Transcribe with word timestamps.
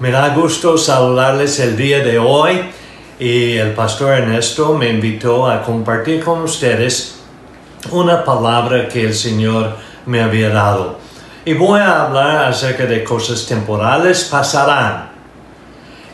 Me 0.00 0.10
da 0.10 0.30
gusto 0.30 0.78
saludarles 0.78 1.60
el 1.60 1.76
día 1.76 2.02
de 2.02 2.18
hoy 2.18 2.58
y 3.18 3.58
el 3.58 3.74
pastor 3.74 4.14
Ernesto 4.14 4.72
me 4.72 4.88
invitó 4.88 5.46
a 5.46 5.62
compartir 5.62 6.24
con 6.24 6.40
ustedes 6.40 7.16
una 7.90 8.24
palabra 8.24 8.88
que 8.88 9.04
el 9.04 9.14
Señor 9.14 9.76
me 10.06 10.22
había 10.22 10.48
dado. 10.48 10.98
Y 11.44 11.52
voy 11.52 11.80
a 11.80 12.06
hablar 12.06 12.46
acerca 12.46 12.86
de 12.86 13.04
cosas 13.04 13.44
temporales 13.44 14.24
pasarán 14.24 15.10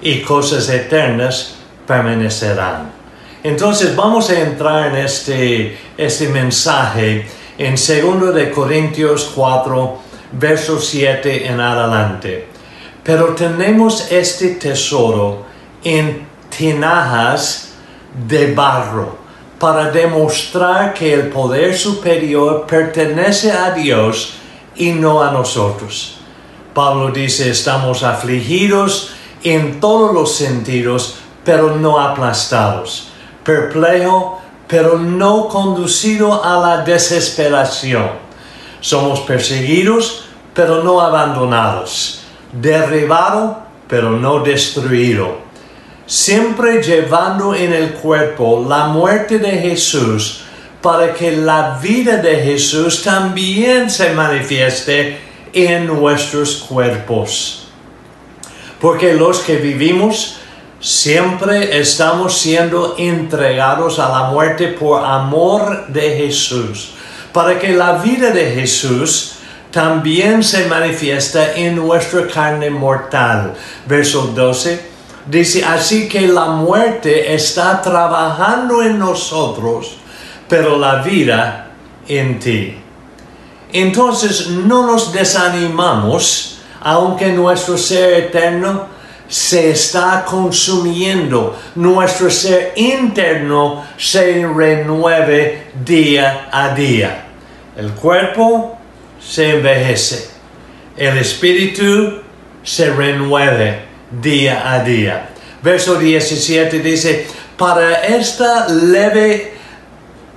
y 0.02 0.20
cosas 0.22 0.68
eternas 0.68 1.54
permanecerán. 1.86 2.90
Entonces 3.44 3.94
vamos 3.94 4.28
a 4.30 4.40
entrar 4.40 4.88
en 4.88 4.96
este, 4.96 5.78
este 5.96 6.26
mensaje 6.30 7.24
en 7.56 7.76
2 7.76 8.34
de 8.34 8.50
Corintios 8.50 9.30
4, 9.32 9.98
verso 10.32 10.80
7 10.80 11.46
en 11.46 11.60
adelante. 11.60 12.55
Pero 13.06 13.36
tenemos 13.36 14.10
este 14.10 14.56
tesoro 14.56 15.44
en 15.84 16.26
tinajas 16.50 17.68
de 18.28 18.52
barro 18.52 19.16
para 19.60 19.92
demostrar 19.92 20.92
que 20.92 21.14
el 21.14 21.28
poder 21.28 21.78
superior 21.78 22.66
pertenece 22.66 23.52
a 23.52 23.70
Dios 23.70 24.34
y 24.74 24.90
no 24.90 25.22
a 25.22 25.30
nosotros. 25.30 26.16
Pablo 26.74 27.12
dice, 27.12 27.48
estamos 27.48 28.02
afligidos 28.02 29.12
en 29.44 29.78
todos 29.78 30.12
los 30.12 30.34
sentidos, 30.34 31.14
pero 31.44 31.76
no 31.76 32.00
aplastados, 32.00 33.10
perplejo, 33.44 34.42
pero 34.66 34.98
no 34.98 35.46
conducido 35.46 36.44
a 36.44 36.58
la 36.58 36.82
desesperación. 36.82 38.10
Somos 38.80 39.20
perseguidos, 39.20 40.24
pero 40.52 40.82
no 40.82 41.00
abandonados, 41.00 42.25
derribado, 42.60 43.58
pero 43.88 44.10
no 44.12 44.40
destruido. 44.40 45.38
Siempre 46.06 46.82
llevando 46.82 47.54
en 47.54 47.72
el 47.72 47.94
cuerpo 47.94 48.64
la 48.68 48.86
muerte 48.86 49.38
de 49.38 49.58
Jesús, 49.58 50.42
para 50.80 51.12
que 51.14 51.32
la 51.32 51.78
vida 51.82 52.18
de 52.18 52.36
Jesús 52.36 53.02
también 53.02 53.90
se 53.90 54.12
manifieste 54.12 55.18
en 55.52 55.86
nuestros 55.86 56.56
cuerpos. 56.68 57.68
Porque 58.80 59.14
los 59.14 59.40
que 59.40 59.56
vivimos 59.56 60.36
siempre 60.78 61.78
estamos 61.80 62.38
siendo 62.38 62.94
entregados 62.98 63.98
a 63.98 64.08
la 64.10 64.30
muerte 64.30 64.68
por 64.68 65.04
amor 65.04 65.88
de 65.88 66.18
Jesús, 66.18 66.90
para 67.32 67.58
que 67.58 67.70
la 67.72 67.94
vida 67.94 68.30
de 68.30 68.52
Jesús 68.52 69.35
también 69.76 70.42
se 70.42 70.68
manifiesta 70.68 71.52
en 71.52 71.76
nuestra 71.76 72.26
carne 72.26 72.70
mortal. 72.70 73.52
Verso 73.86 74.28
12 74.28 74.80
dice, 75.26 75.62
así 75.66 76.08
que 76.08 76.26
la 76.26 76.46
muerte 76.46 77.34
está 77.34 77.82
trabajando 77.82 78.82
en 78.82 78.98
nosotros 78.98 79.98
pero 80.48 80.78
la 80.78 81.02
vida 81.02 81.72
en 82.08 82.38
ti. 82.38 82.74
Entonces 83.70 84.48
no 84.48 84.86
nos 84.86 85.12
desanimamos, 85.12 86.60
aunque 86.80 87.30
nuestro 87.32 87.76
ser 87.76 88.14
eterno 88.14 88.86
se 89.28 89.72
está 89.72 90.24
consumiendo, 90.24 91.54
nuestro 91.74 92.30
ser 92.30 92.72
interno 92.76 93.84
se 93.98 94.46
renueve 94.46 95.66
día 95.84 96.48
a 96.50 96.70
día. 96.70 97.24
El 97.76 97.90
cuerpo 97.90 98.75
se 99.26 99.56
envejece, 99.56 100.28
el 100.96 101.18
espíritu 101.18 102.20
se 102.62 102.90
renueve 102.90 103.80
día 104.10 104.72
a 104.72 104.82
día. 104.82 105.30
Verso 105.62 105.96
17 105.96 106.78
dice, 106.80 107.26
para 107.56 108.04
esta 108.04 108.68
leve 108.68 109.54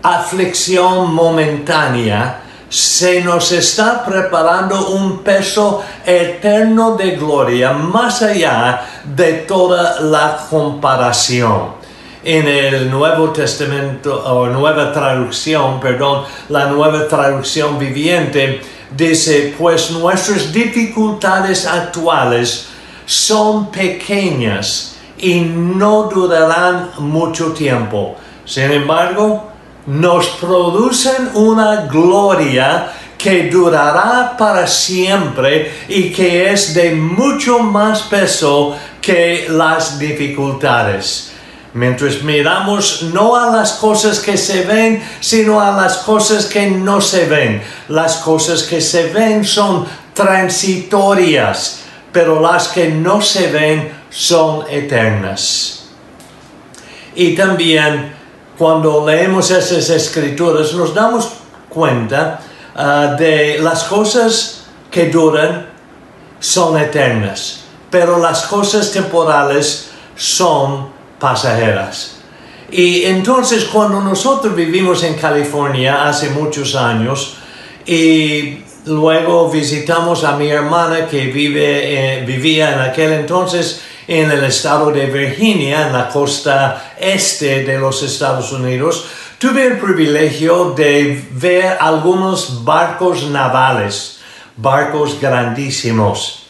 aflicción 0.02 1.14
momentánea, 1.14 2.42
se 2.70 3.22
nos 3.22 3.52
está 3.52 4.06
preparando 4.06 4.90
un 4.90 5.20
peso 5.24 5.84
eterno 6.06 6.96
de 6.96 7.12
gloria 7.12 7.74
más 7.74 8.22
allá 8.22 8.82
de 9.04 9.34
toda 9.34 10.00
la 10.02 10.46
comparación. 10.50 11.79
En 12.24 12.48
el 12.50 12.92
Nuevo 12.92 13.30
Testamento, 13.30 14.22
o 14.26 14.48
Nueva 14.48 14.92
Traducción, 14.92 15.80
perdón, 15.80 16.26
la 16.50 16.66
Nueva 16.66 17.08
Traducción 17.08 17.80
Viviente, 17.80 18.62
dice, 18.96 19.56
pues 19.58 19.92
nuestras 19.92 20.52
dificultades 20.52 21.66
actuales 21.66 22.68
son 23.06 23.72
pequeñas 23.72 24.98
y 25.18 25.40
no 25.40 26.10
durarán 26.14 26.92
mucho 26.98 27.54
tiempo. 27.54 28.18
Sin 28.44 28.70
embargo, 28.72 29.50
nos 29.86 30.28
producen 30.42 31.30
una 31.36 31.86
gloria 31.86 32.92
que 33.18 33.50
durará 33.50 34.36
para 34.38 34.68
siempre 34.68 35.72
y 35.88 36.12
que 36.12 36.52
es 36.52 36.74
de 36.74 36.92
mucho 36.96 37.60
más 37.60 38.04
peso 38.04 38.76
que 39.02 39.48
las 39.50 39.98
dificultades. 39.98 41.34
Mientras 41.74 42.24
miramos 42.24 43.04
no 43.14 43.36
a 43.36 43.56
las 43.56 43.74
cosas 43.74 44.20
que 44.20 44.38
se 44.38 44.64
ven, 44.64 45.04
sino 45.20 45.62
a 45.62 45.72
las 45.72 45.98
cosas 45.98 46.46
que 46.46 46.70
no 46.72 47.00
se 47.00 47.26
ven. 47.26 47.62
Las 47.90 48.18
cosas 48.18 48.64
que 48.64 48.82
se 48.82 49.10
ven 49.10 49.46
son 49.46 49.86
transitorias, 50.14 51.82
pero 52.12 52.42
las 52.42 52.70
que 52.70 52.90
no 52.90 53.22
se 53.22 53.52
ven 53.52 53.92
son 54.10 54.66
eternas. 54.70 55.90
Y 57.16 57.36
también 57.36 58.14
cuando 58.58 59.06
leemos 59.06 59.52
esas 59.52 59.90
escrituras 59.90 60.74
nos 60.74 60.94
damos 60.94 61.30
cuenta 61.70 62.42
ah, 62.76 63.16
de 63.18 63.60
las 63.60 63.84
cosas 63.84 64.66
que 64.90 65.10
duran 65.10 65.70
son 66.40 66.78
eternas, 66.80 67.62
pero 67.92 68.18
las 68.18 68.44
cosas 68.44 68.92
temporales 68.92 69.90
son 70.16 70.99
pasajeras. 71.20 72.20
Y 72.72 73.06
entonces 73.06 73.66
cuando 73.66 74.02
nosotros 74.02 74.56
vivimos 74.56 75.04
en 75.04 75.16
California 75.16 76.08
hace 76.08 76.30
muchos 76.30 76.76
años 76.76 77.38
y 77.86 78.60
luego 78.86 79.50
visitamos 79.50 80.24
a 80.24 80.36
mi 80.36 80.50
hermana 80.50 81.08
que 81.08 81.26
vive, 81.28 82.20
eh, 82.20 82.26
vivía 82.26 82.74
en 82.74 82.80
aquel 82.82 83.14
entonces 83.14 83.82
en 84.08 84.32
el 84.32 84.44
estado 84.44 84.92
de 84.92 85.06
Virginia, 85.06 85.88
en 85.88 85.94
la 85.94 86.10
costa 86.10 86.94
este 87.00 87.64
de 87.64 87.78
los 87.78 88.02
Estados 88.04 88.52
Unidos, 88.52 89.06
tuve 89.38 89.66
el 89.66 89.78
privilegio 89.78 90.74
de 90.76 91.24
ver 91.32 91.78
algunos 91.80 92.64
barcos 92.64 93.30
navales, 93.30 94.20
barcos 94.58 95.20
grandísimos. 95.20 96.49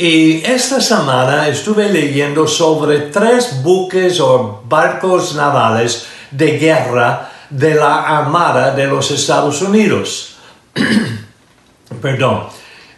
Y 0.00 0.42
esta 0.46 0.80
semana 0.80 1.46
estuve 1.46 1.90
leyendo 1.90 2.48
sobre 2.48 3.12
tres 3.12 3.62
buques 3.62 4.18
o 4.18 4.62
barcos 4.66 5.34
navales 5.34 6.06
de 6.30 6.58
guerra 6.58 7.30
de 7.50 7.74
la 7.74 8.18
Armada 8.18 8.74
de 8.74 8.86
los 8.86 9.10
Estados 9.10 9.60
Unidos. 9.60 10.36
Perdón 12.00 12.44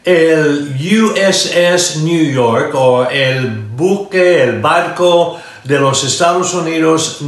el 0.04 0.76
USS 0.76 1.98
New 2.02 2.32
York 2.32 2.74
o 2.74 3.08
el 3.08 3.48
buque, 3.76 4.42
el 4.42 4.60
barco 4.60 5.40
de 5.64 5.78
los 5.78 6.02
Estados 6.02 6.54
Unidos 6.54 7.20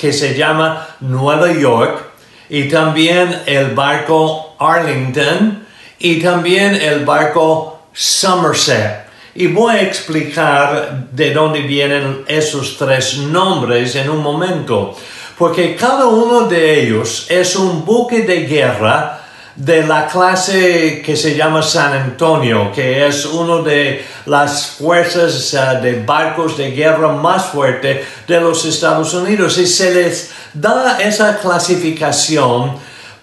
que 0.00 0.12
se 0.12 0.34
llama 0.36 0.96
Nueva 1.00 1.52
York 1.52 2.04
y 2.48 2.68
también 2.68 3.42
el 3.46 3.74
barco 3.74 4.54
Arlington 4.58 5.66
y 5.98 6.20
también 6.20 6.74
el 6.74 7.04
barco 7.04 7.80
Somerset. 7.92 9.09
Y 9.34 9.46
voy 9.46 9.76
a 9.76 9.82
explicar 9.82 11.06
de 11.12 11.32
dónde 11.32 11.60
vienen 11.60 12.24
esos 12.26 12.76
tres 12.76 13.18
nombres 13.18 13.94
en 13.94 14.10
un 14.10 14.22
momento, 14.22 14.96
porque 15.38 15.76
cada 15.76 16.06
uno 16.06 16.48
de 16.48 16.82
ellos 16.82 17.26
es 17.28 17.54
un 17.54 17.84
buque 17.84 18.22
de 18.22 18.46
guerra 18.46 19.20
de 19.54 19.86
la 19.86 20.06
clase 20.06 21.02
que 21.04 21.16
se 21.16 21.36
llama 21.36 21.62
San 21.62 21.92
Antonio, 21.92 22.72
que 22.72 23.06
es 23.06 23.26
uno 23.26 23.62
de 23.62 24.04
las 24.26 24.66
fuerzas 24.66 25.52
de 25.82 26.02
barcos 26.04 26.56
de 26.56 26.70
guerra 26.70 27.12
más 27.12 27.46
fuerte 27.46 28.04
de 28.26 28.40
los 28.40 28.64
Estados 28.64 29.12
Unidos 29.14 29.58
y 29.58 29.66
se 29.66 29.94
les 29.94 30.30
da 30.54 30.98
esa 31.00 31.38
clasificación 31.38 32.72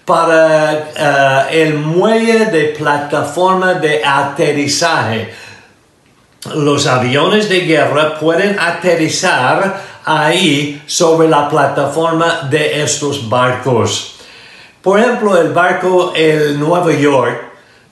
para 0.04 1.48
eh, 1.50 1.64
el 1.64 1.74
muelle 1.74 2.46
de 2.46 2.64
plataforma 2.78 3.74
de 3.74 4.02
aterrizaje. 4.04 5.47
Los 6.54 6.86
aviones 6.86 7.48
de 7.48 7.60
guerra 7.60 8.18
pueden 8.18 8.58
aterrizar 8.58 9.82
ahí 10.04 10.80
sobre 10.86 11.28
la 11.28 11.48
plataforma 11.48 12.48
de 12.48 12.82
estos 12.82 13.28
barcos. 13.28 14.14
Por 14.80 15.00
ejemplo, 15.00 15.36
el 15.36 15.52
barco 15.52 16.12
el 16.14 16.58
Nueva 16.58 16.92
York 16.92 17.42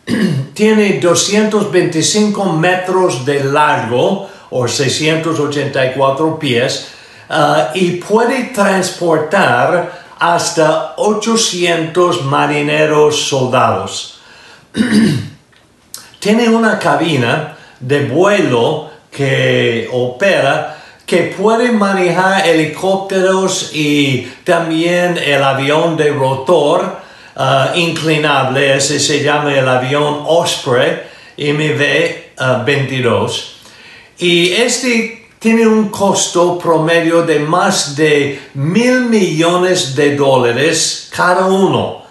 tiene 0.54 1.00
225 1.00 2.52
metros 2.52 3.26
de 3.26 3.44
largo 3.44 4.28
o 4.50 4.68
684 4.68 6.38
pies 6.38 6.86
uh, 7.28 7.74
y 7.74 7.96
puede 7.96 8.44
transportar 8.54 10.04
hasta 10.20 10.94
800 10.96 12.24
marineros 12.24 13.28
soldados. 13.28 14.20
Tiene 16.20 16.48
una 16.48 16.78
cabina 16.78 17.55
de 17.80 18.06
vuelo 18.06 18.90
que 19.10 19.88
opera 19.92 20.76
que 21.06 21.34
puede 21.38 21.70
manejar 21.70 22.44
helicópteros 22.46 23.70
y 23.72 24.28
también 24.42 25.16
el 25.18 25.42
avión 25.42 25.96
de 25.96 26.10
rotor 26.10 26.98
uh, 27.36 27.76
inclinable, 27.76 28.76
ese 28.76 28.98
se 28.98 29.22
llama 29.22 29.54
el 29.54 29.68
avión 29.68 30.24
Osprey 30.26 31.02
MV-22. 31.38 33.44
y 34.18 34.52
este 34.52 35.28
tiene 35.38 35.64
un 35.66 35.90
costo 35.90 36.58
promedio 36.58 37.22
de 37.22 37.38
más 37.38 37.94
de 37.94 38.40
mil 38.54 39.02
millones 39.02 39.94
de 39.94 40.16
dólares 40.16 41.08
cada 41.14 41.44
uno 41.46 42.02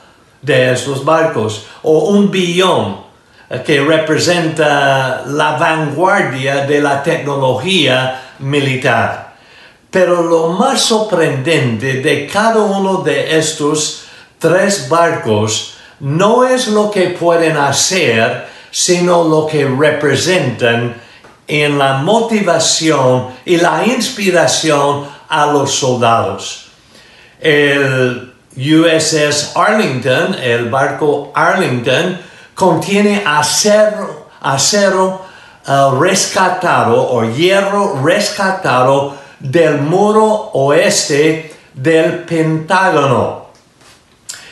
de 0.41 0.71
estos 0.71 1.03
barcos, 1.03 1.65
o 1.81 2.07
un 2.09 2.31
billón 2.31 3.04
que 3.65 3.81
representa 3.81 5.23
la 5.27 5.57
vanguardia 5.57 6.65
de 6.65 6.81
la 6.81 7.03
tecnología 7.03 8.21
militar. 8.39 9.35
Pero 9.91 10.23
lo 10.23 10.49
más 10.49 10.81
sorprendente 10.81 12.01
de 12.01 12.27
cada 12.27 12.61
uno 12.61 13.01
de 13.01 13.37
estos 13.37 14.05
tres 14.39 14.89
barcos 14.89 15.75
no 15.99 16.45
es 16.45 16.67
lo 16.67 16.91
que 16.91 17.09
pueden 17.09 17.55
hacer, 17.57 18.47
sino 18.71 19.23
lo 19.23 19.47
que 19.47 19.65
representan 19.65 20.95
en 21.47 21.77
la 21.77 21.99
motivación 21.99 23.27
y 23.45 23.57
la 23.57 23.85
inspiración 23.85 25.07
a 25.29 25.45
los 25.45 25.71
soldados. 25.71 26.67
El 27.39 28.33
USS 28.57 29.55
Arlington, 29.55 30.35
el 30.41 30.69
barco 30.69 31.31
Arlington, 31.35 32.19
contiene 32.55 33.21
acero, 33.25 34.29
acero 34.41 35.21
uh, 35.67 36.01
rescatado 36.01 36.95
o 37.11 37.23
hierro 37.25 38.01
rescatado 38.03 39.15
del 39.39 39.81
muro 39.81 40.51
oeste 40.53 41.53
del 41.73 42.23
Pentágono. 42.23 43.47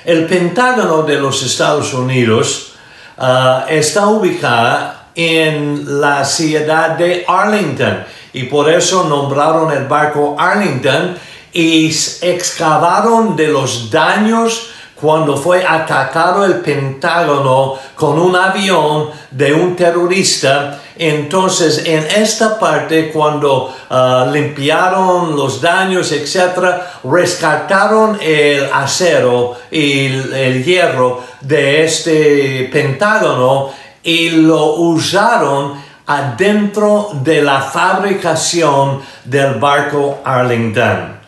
El 0.03 0.25
Pentágono 0.27 1.03
de 1.03 1.19
los 1.19 1.41
Estados 1.43 1.93
Unidos 1.93 2.73
uh, 3.17 3.67
está 3.69 4.07
ubicada 4.07 5.07
en 5.15 6.01
la 6.01 6.25
ciudad 6.25 6.91
de 6.91 7.23
Arlington 7.25 8.03
y 8.33 8.43
por 8.43 8.69
eso 8.69 9.05
nombraron 9.05 9.71
el 9.71 9.85
barco 9.85 10.35
Arlington 10.37 11.15
y 11.53 11.95
excavaron 12.21 13.35
de 13.35 13.47
los 13.47 13.89
daños 13.89 14.72
cuando 15.03 15.35
fue 15.35 15.65
atacado 15.67 16.45
el 16.45 16.61
Pentágono 16.61 17.75
con 17.93 18.17
un 18.17 18.33
avión 18.33 19.09
de 19.31 19.53
un 19.53 19.75
terrorista 19.75 20.79
entonces, 20.95 21.83
en 21.85 22.05
esta 22.21 22.59
parte, 22.59 23.09
cuando 23.11 23.73
ah, 23.89 24.27
limpiaron 24.31 25.35
los 25.35 25.59
daños, 25.59 26.11
etc., 26.11 26.81
rescataron 27.03 28.19
el 28.21 28.69
acero 28.71 29.55
y 29.71 30.05
el, 30.05 30.63
hierro 30.63 31.21
de 31.41 31.83
este 31.83 32.69
pentágono 32.71 33.71
y 34.03 34.29
lo 34.29 34.75
usaron 34.75 35.73
adentro 36.05 37.09
de 37.23 37.41
la 37.41 37.61
fabricación 37.61 39.01
del 39.25 39.55
barco 39.55 40.19
Arlington. 40.23 41.19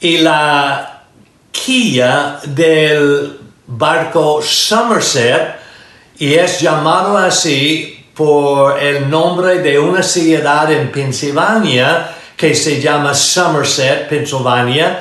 Y 0.00 0.18
la 0.18 0.93
quilla 1.54 2.40
del 2.44 3.38
barco 3.66 4.42
Somerset, 4.42 5.56
y 6.18 6.34
es 6.34 6.60
llamado 6.60 7.16
así 7.16 8.04
por 8.14 8.78
el 8.78 9.08
nombre 9.08 9.60
de 9.60 9.78
una 9.78 10.02
ciudad 10.02 10.70
en 10.70 10.90
Pensilvania 10.90 12.10
que 12.36 12.54
se 12.54 12.80
llama 12.80 13.14
Somerset, 13.14 14.08
Pennsylvania, 14.08 15.00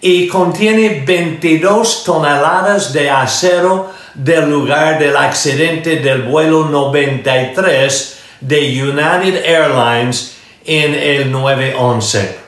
y 0.00 0.28
contiene 0.28 1.02
22 1.06 2.04
toneladas 2.04 2.92
de 2.92 3.10
acero 3.10 3.90
del 4.14 4.48
lugar 4.48 4.98
del 4.98 5.16
accidente 5.16 5.96
del 5.96 6.22
vuelo 6.22 6.66
93 6.66 8.18
de 8.40 8.82
United 8.82 9.44
Airlines 9.44 10.36
en 10.64 10.94
el 10.94 11.32
911. 11.32 12.38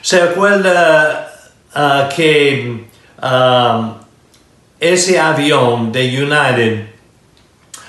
¿Se 0.00 0.22
acuerda 0.22 1.32
uh, 1.74 2.14
que 2.14 2.87
um, 3.22 3.94
ese 4.80 5.18
avión 5.18 5.90
de 5.92 6.22
United 6.22 6.98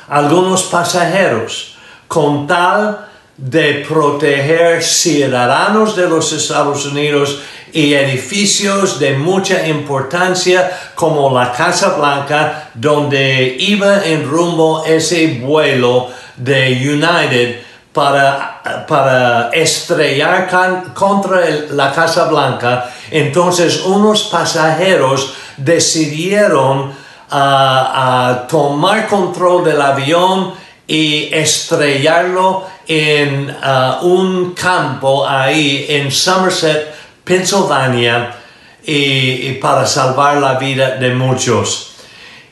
algunos 0.09 0.63
pasajeros 0.63 1.75
con 2.07 2.47
tal 2.47 3.07
de 3.37 3.85
proteger 3.87 4.83
ciudadanos 4.83 5.95
de 5.95 6.09
los 6.09 6.33
Estados 6.33 6.85
Unidos 6.85 7.39
y 7.71 7.93
edificios 7.93 8.99
de 8.99 9.13
mucha 9.13 9.67
importancia 9.67 10.71
como 10.95 11.31
la 11.31 11.51
Casa 11.51 11.95
Blanca 11.95 12.71
donde 12.73 13.55
iba 13.59 14.03
en 14.03 14.27
rumbo 14.27 14.83
ese 14.85 15.39
vuelo 15.39 16.09
de 16.35 16.71
United 16.71 17.61
para, 17.93 18.58
para 18.87 19.49
estrellar 19.51 20.49
contra 20.93 21.41
la 21.71 21.91
Casa 21.91 22.25
Blanca. 22.25 22.91
Entonces 23.11 23.83
unos 23.85 24.23
pasajeros 24.23 25.33
decidieron 25.57 26.91
a, 27.29 28.45
tomar 28.49 29.07
control 29.07 29.63
del 29.63 29.81
avión 29.81 30.53
y 30.87 31.29
estrellarlo 31.31 32.65
en 32.87 33.49
uh, 33.49 34.03
un 34.05 34.53
campo 34.53 35.27
ahí 35.27 35.85
en 35.87 36.11
Somerset, 36.11 36.91
Pennsylvania, 37.23 38.35
y, 38.83 39.53
para 39.61 39.85
salvar 39.85 40.37
la 40.37 40.55
vida 40.55 40.95
de 40.95 41.13
muchos. 41.13 41.88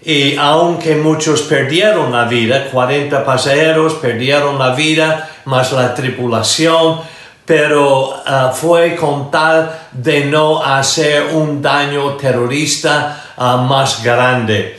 Y 0.07 0.37
aunque 0.37 0.95
muchos 0.95 1.41
perdieron 1.41 2.13
la 2.13 2.23
vida, 2.23 2.69
40 2.71 3.25
pasajeros 3.25 3.95
perdieron 3.95 4.57
la 4.57 4.73
vida, 4.73 5.29
más 5.43 5.73
la 5.73 5.93
tripulación, 5.93 7.01
pero 7.45 8.11
uh, 8.11 8.53
fue 8.53 8.95
con 8.95 9.29
tal 9.29 9.69
de 9.91 10.23
no 10.23 10.63
hacer 10.63 11.23
un 11.33 11.61
daño 11.61 12.13
terrorista 12.13 13.21
uh, 13.35 13.57
más 13.57 14.01
grande. 14.01 14.77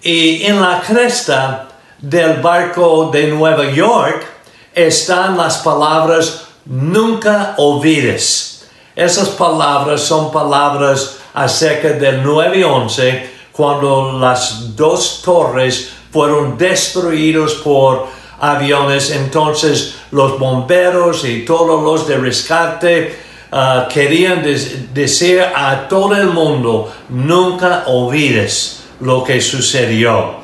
Y 0.00 0.46
en 0.46 0.62
la 0.62 0.80
cresta 0.80 1.68
del 1.98 2.40
barco 2.40 3.10
de 3.12 3.26
Nueva 3.26 3.70
York 3.70 4.24
están 4.72 5.36
las 5.36 5.58
palabras 5.58 6.46
nunca 6.64 7.52
olvides. 7.58 8.66
Esas 8.96 9.28
palabras 9.28 10.00
son 10.00 10.32
palabras 10.32 11.18
acerca 11.34 11.90
del 11.90 12.24
9-11 12.24 13.29
cuando 13.60 14.18
las 14.18 14.74
dos 14.74 15.20
torres 15.22 15.92
fueron 16.10 16.56
destruidos 16.56 17.56
por 17.56 18.06
aviones, 18.40 19.10
entonces 19.10 19.96
los 20.12 20.38
bomberos 20.38 21.26
y 21.26 21.44
todos 21.44 21.82
los 21.84 22.08
de 22.08 22.16
rescate 22.16 23.18
uh, 23.52 23.86
querían 23.86 24.42
decir 24.94 25.42
a 25.42 25.86
todo 25.88 26.16
el 26.16 26.28
mundo, 26.28 26.90
nunca 27.10 27.84
olvides 27.86 28.84
lo 29.00 29.22
que 29.22 29.42
sucedió. 29.42 30.36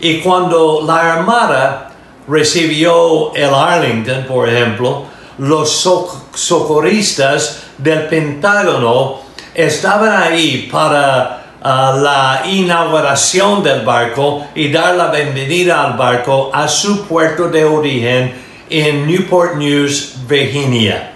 Y 0.00 0.18
cuando 0.18 0.82
la 0.84 1.14
Armada 1.14 1.92
recibió 2.26 3.32
el 3.32 3.54
Arlington, 3.54 4.24
por 4.24 4.48
ejemplo, 4.48 5.04
los 5.38 5.88
socorristas 6.34 7.62
del 7.78 8.08
Pentágono 8.08 9.20
estaban 9.54 10.20
ahí 10.20 10.68
para 10.68 11.45
la 11.62 12.42
inauguración 12.46 13.62
del 13.62 13.82
barco 13.82 14.46
y 14.54 14.70
dar 14.70 14.94
la 14.94 15.08
bienvenida 15.08 15.84
al 15.84 15.96
barco 15.96 16.50
a 16.52 16.68
su 16.68 17.06
puerto 17.06 17.48
de 17.48 17.64
origen 17.64 18.34
en 18.68 19.06
Newport 19.06 19.56
News, 19.56 20.14
Virginia, 20.28 21.12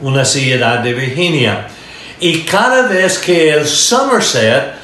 una 0.00 0.24
ciudad 0.24 0.80
de 0.80 0.94
Virginia. 0.94 1.66
Y 2.20 2.40
cada 2.40 2.86
vez 2.86 3.18
que 3.18 3.50
el 3.50 3.66
Somerset, 3.66 4.74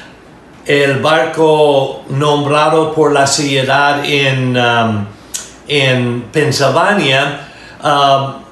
el 0.65 0.99
barco 0.99 2.03
nombrado 2.09 2.93
por 2.93 3.11
la 3.13 3.27
ciudad 3.27 4.03
en, 4.03 4.57
um, 4.57 5.05
en 5.67 6.23
Pennsylvania, 6.31 7.47
um, 7.83 8.46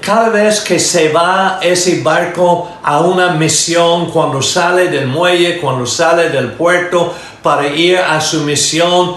cada 0.00 0.28
vez 0.28 0.60
que 0.60 0.78
se 0.78 1.08
va 1.08 1.58
ese 1.62 2.02
barco 2.02 2.70
a 2.82 3.00
una 3.00 3.32
misión, 3.32 4.10
cuando 4.10 4.42
sale 4.42 4.88
del 4.88 5.06
muelle, 5.06 5.58
cuando 5.58 5.86
sale 5.86 6.28
del 6.28 6.52
puerto 6.52 7.14
para 7.42 7.66
ir 7.68 7.98
a 7.98 8.20
su 8.20 8.40
misión, 8.42 9.16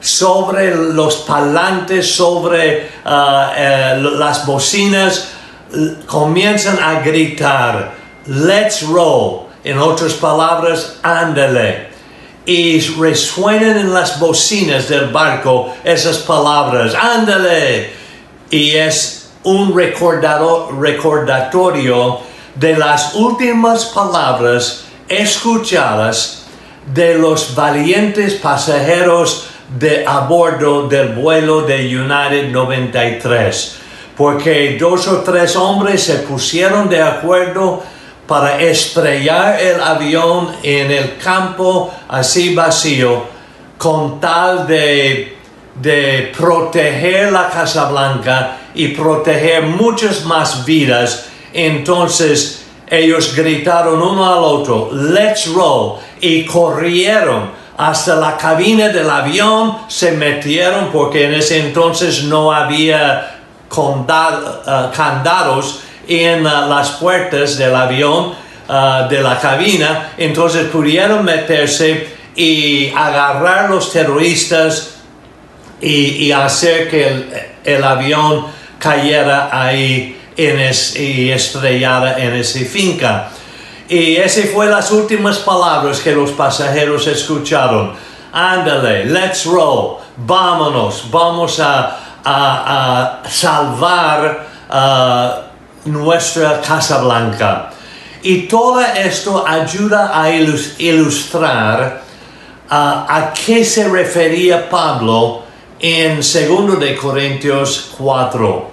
sobre 0.00 0.74
los 0.74 1.16
palantes, 1.16 2.14
sobre 2.14 2.88
eh, 3.04 4.10
las 4.16 4.46
bocinas, 4.46 5.28
comienzan 6.06 6.78
a 6.82 7.00
gritar, 7.00 7.92
let's 8.26 8.82
roll, 8.82 9.46
en 9.62 9.78
otras 9.78 10.14
palabras, 10.14 10.96
ándale. 11.02 11.90
Y 12.46 12.80
resuenan 12.80 13.78
en 13.78 13.94
las 13.94 14.18
bocinas 14.18 14.88
del 14.88 15.06
barco 15.08 15.74
esas 15.84 16.18
palabras, 16.18 16.94
ándale. 16.94 17.92
Y 18.50 18.70
es 18.70 19.19
un 19.44 19.74
recordatorio 19.74 22.18
de 22.54 22.76
las 22.76 23.14
últimas 23.14 23.86
palabras 23.86 24.84
escuchadas 25.08 26.44
de 26.92 27.14
los 27.14 27.54
valientes 27.54 28.34
pasajeros 28.34 29.46
de 29.78 30.04
a 30.06 30.20
bordo 30.20 30.88
del 30.88 31.14
vuelo 31.14 31.62
de 31.62 31.96
United 31.96 32.50
93, 32.50 33.76
porque 34.16 34.76
dos 34.78 35.06
o 35.08 35.20
tres 35.20 35.56
hombres 35.56 36.02
se 36.02 36.16
pusieron 36.16 36.88
de 36.88 37.02
acuerdo 37.02 37.82
para 38.26 38.60
estrellar 38.60 39.60
el 39.60 39.80
avión 39.80 40.50
en 40.62 40.90
el 40.90 41.16
campo 41.18 41.92
así 42.08 42.54
vacío 42.54 43.24
con 43.78 44.20
tal 44.20 44.66
de, 44.66 45.38
de 45.74 46.32
proteger 46.36 47.32
la 47.32 47.48
Casa 47.48 47.88
Blanca 47.90 48.56
y 48.74 48.88
proteger 48.88 49.62
muchas 49.62 50.24
más 50.24 50.64
vidas. 50.64 51.26
Entonces 51.52 52.64
ellos 52.88 53.34
gritaron 53.34 54.02
uno 54.02 54.32
al 54.32 54.40
otro, 54.40 54.90
let's 54.92 55.46
roll, 55.52 55.98
y 56.20 56.44
corrieron 56.44 57.50
hasta 57.76 58.16
la 58.16 58.36
cabina 58.36 58.88
del 58.88 59.08
avión, 59.08 59.78
se 59.88 60.12
metieron 60.12 60.90
porque 60.92 61.24
en 61.24 61.34
ese 61.34 61.60
entonces 61.60 62.24
no 62.24 62.52
había 62.52 63.38
eh, 63.70 64.90
candados 64.94 65.80
en 66.06 66.44
uh, 66.44 66.68
las 66.68 66.90
puertas 66.90 67.56
del 67.56 67.74
avión, 67.74 68.34
uh, 68.68 69.08
de 69.08 69.22
la 69.22 69.38
cabina, 69.38 70.12
entonces 70.18 70.66
pudieron 70.66 71.24
meterse 71.24 72.16
y 72.36 72.88
agarrar 72.94 73.70
los 73.70 73.92
terroristas 73.92 74.99
y, 75.80 76.30
hacer 76.32 76.88
que 76.90 77.48
el, 77.64 77.84
avión 77.84 78.46
cayera 78.78 79.48
ahí 79.52 80.16
en 80.36 80.58
y 80.96 81.30
estrellara 81.30 82.18
en 82.18 82.34
esa 82.34 82.60
finca. 82.60 83.28
Y 83.88 84.16
esas 84.16 84.50
fueron 84.50 84.76
las 84.76 84.90
últimas 84.90 85.38
palabras 85.38 86.00
que 86.00 86.12
los 86.12 86.30
pasajeros 86.30 87.06
escucharon. 87.06 87.92
Ándale, 88.32 89.06
let's 89.06 89.44
roll, 89.44 89.98
vámonos, 90.16 91.10
vamos 91.10 91.58
a, 91.58 91.98
a, 92.24 93.22
salvar 93.28 94.46
nuestra 95.84 96.60
Casa 96.60 97.02
Blanca. 97.02 97.70
Y 98.22 98.42
todo 98.42 98.80
esto 98.80 99.44
ayuda 99.46 100.12
a 100.14 100.30
ilustrar 100.30 102.02
a 102.68 103.32
qué 103.34 103.64
se 103.64 103.88
refería 103.88 104.70
Pablo 104.70 105.49
en 105.80 106.16
2 106.16 106.78
de 106.78 106.96
Corintios 106.96 107.92
4. 107.96 108.70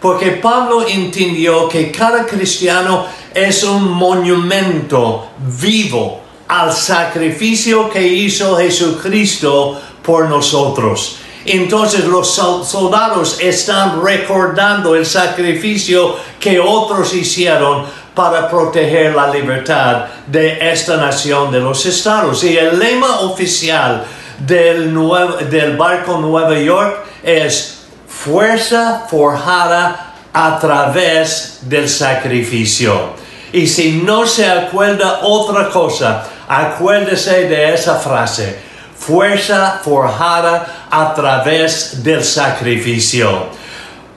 Porque 0.00 0.32
Pablo 0.32 0.86
entendió 0.86 1.68
que 1.68 1.90
cada 1.90 2.24
cristiano 2.24 3.06
es 3.34 3.64
un 3.64 3.90
monumento 3.90 5.28
vivo 5.60 6.20
al 6.48 6.72
sacrificio 6.72 7.90
que 7.90 8.06
hizo 8.06 8.56
Jesucristo 8.56 9.80
por 10.02 10.28
nosotros. 10.28 11.18
Entonces 11.44 12.04
los 12.04 12.28
soldados 12.28 13.38
están 13.40 14.02
recordando 14.02 14.94
el 14.94 15.06
sacrificio 15.06 16.16
que 16.38 16.60
otros 16.60 17.14
hicieron 17.14 17.84
para 18.14 18.48
proteger 18.50 19.14
la 19.14 19.30
libertad 19.30 20.06
de 20.26 20.58
esta 20.72 20.96
nación 20.96 21.50
de 21.50 21.60
los 21.60 21.86
estados. 21.86 22.42
Y 22.44 22.56
el 22.56 22.78
lema 22.78 23.20
oficial 23.20 24.04
del, 24.38 24.94
del 25.50 25.76
barco 25.76 26.18
Nueva 26.18 26.58
York 26.58 27.04
es 27.22 27.86
fuerza 28.06 29.06
forjada 29.08 30.14
a 30.32 30.58
través 30.58 31.60
del 31.62 31.88
sacrificio. 31.88 33.14
Y 33.52 33.66
si 33.66 34.02
no 34.02 34.26
se 34.26 34.48
acuerda 34.48 35.20
otra 35.22 35.70
cosa, 35.70 36.26
acuérdese 36.48 37.48
de 37.48 37.74
esa 37.74 37.96
frase 37.96 38.68
fuerza 38.98 39.80
forjada 39.82 40.88
a 40.90 41.14
través 41.14 42.02
del 42.02 42.22
sacrificio. 42.24 43.46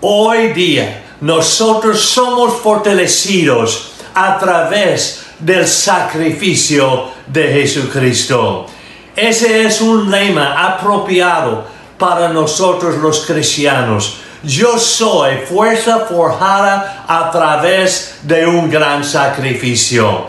Hoy 0.02 0.54
día 0.54 1.04
nosotros 1.22 2.02
somos 2.02 2.60
fortalecidos 2.62 3.92
a 4.14 4.40
través 4.40 5.24
del 5.40 5.68
sacrificio 5.68 7.12
de 7.28 7.48
Jesucristo. 7.54 8.66
Ese 9.16 9.66
es 9.66 9.82
un 9.82 10.10
lema 10.10 10.74
apropiado 10.74 11.66
para 11.98 12.30
nosotros 12.30 12.96
los 12.98 13.26
cristianos. 13.26 14.18
Yo 14.44 14.80
soy 14.80 15.38
fuerza 15.40 16.00
forjada 16.00 17.06
a 17.08 17.30
través 17.30 18.20
de 18.24 18.48
un 18.48 18.70
gran 18.70 19.04
sacrificio. 19.04 20.26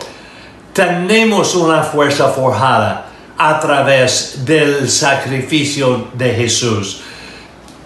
Tenemos 0.73 1.55
una 1.55 1.83
fuerza 1.83 2.29
forjada 2.29 3.07
a 3.39 3.61
través 3.61 4.45
del 4.45 4.91
sacrificio 4.91 6.09
de 6.13 6.35
Jesús. 6.35 7.03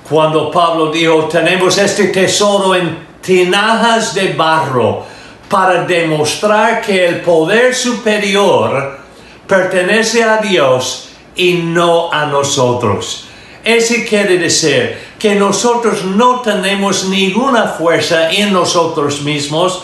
Cuando 0.08 0.50
Pablo 0.50 0.90
dijo, 0.90 1.24
tenemos 1.24 1.76
este 1.78 2.08
tesoro 2.08 2.74
en 2.74 3.06
tinajas 3.20 4.14
de 4.14 4.32
barro 4.32 5.04
para 5.48 5.84
demostrar 5.84 6.80
que 6.80 7.06
el 7.06 7.20
poder 7.20 7.74
superior 7.74 9.05
pertenece 9.46 10.22
a 10.22 10.38
Dios 10.38 11.10
y 11.34 11.54
no 11.54 12.12
a 12.12 12.26
nosotros. 12.26 13.28
Ese 13.64 14.04
quiere 14.04 14.38
decir 14.38 14.96
que 15.18 15.34
nosotros 15.34 16.04
no 16.04 16.40
tenemos 16.40 17.04
ninguna 17.04 17.64
fuerza 17.64 18.30
en 18.30 18.52
nosotros 18.52 19.22
mismos 19.22 19.82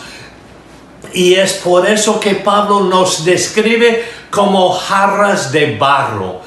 y 1.12 1.34
es 1.34 1.54
por 1.54 1.86
eso 1.86 2.18
que 2.18 2.36
Pablo 2.36 2.80
nos 2.80 3.24
describe 3.24 4.04
como 4.30 4.72
jarras 4.72 5.52
de 5.52 5.76
barro. 5.76 6.40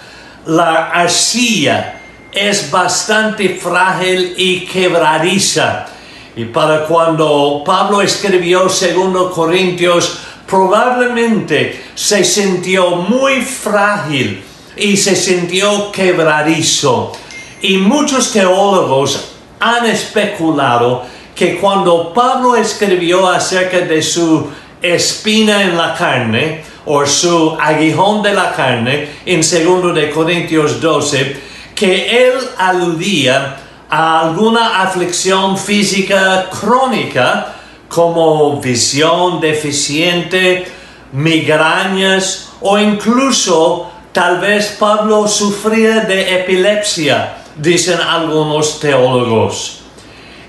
La 0.46 0.92
arcilla 0.92 2.00
es 2.32 2.70
bastante 2.72 3.58
frágil 3.62 4.34
y 4.38 4.66
quebradiza. 4.66 5.86
Y 6.36 6.46
para 6.46 6.86
cuando 6.86 7.64
Pablo 7.66 8.02
escribió 8.02 8.68
segundo 8.68 9.32
Corintios, 9.32 10.20
probablemente 10.56 11.84
se 11.96 12.24
sintió 12.24 12.92
muy 12.96 13.42
frágil 13.42 14.42
y 14.78 14.96
se 14.96 15.14
sintió 15.14 15.92
quebradizo. 15.92 17.12
Y 17.62 17.78
muchos 17.78 18.32
teólogos 18.32 19.34
han 19.60 19.86
especulado 19.86 21.04
que 21.36 21.58
cuando 21.58 22.14
Pablo 22.14 22.56
escribió 22.56 23.28
acerca 23.28 23.80
de 23.80 24.02
su 24.02 24.48
espina 24.82 25.62
en 25.62 25.76
la 25.76 25.94
carne, 25.94 26.64
o 26.86 27.06
su 27.06 27.58
aguijón 27.60 28.22
de 28.22 28.34
la 28.34 28.54
carne, 28.54 29.10
en 29.26 29.42
2 29.42 29.94
de 29.94 30.10
Corintios 30.12 30.80
12, 30.80 31.36
que 31.76 32.28
él 32.28 32.34
aludía 32.58 33.58
a 33.90 34.22
alguna 34.22 34.84
aflicción 34.84 35.58
física 35.58 36.48
crónica, 36.50 37.56
como 37.90 38.60
visión 38.60 39.40
deficiente, 39.40 40.66
migrañas, 41.12 42.50
o 42.62 42.78
incluso 42.78 43.90
tal 44.12 44.40
vez 44.40 44.78
Pablo 44.80 45.28
sufría 45.28 46.02
de 46.02 46.42
epilepsia, 46.42 47.38
dicen 47.56 48.00
algunos 48.00 48.80
teólogos. 48.80 49.82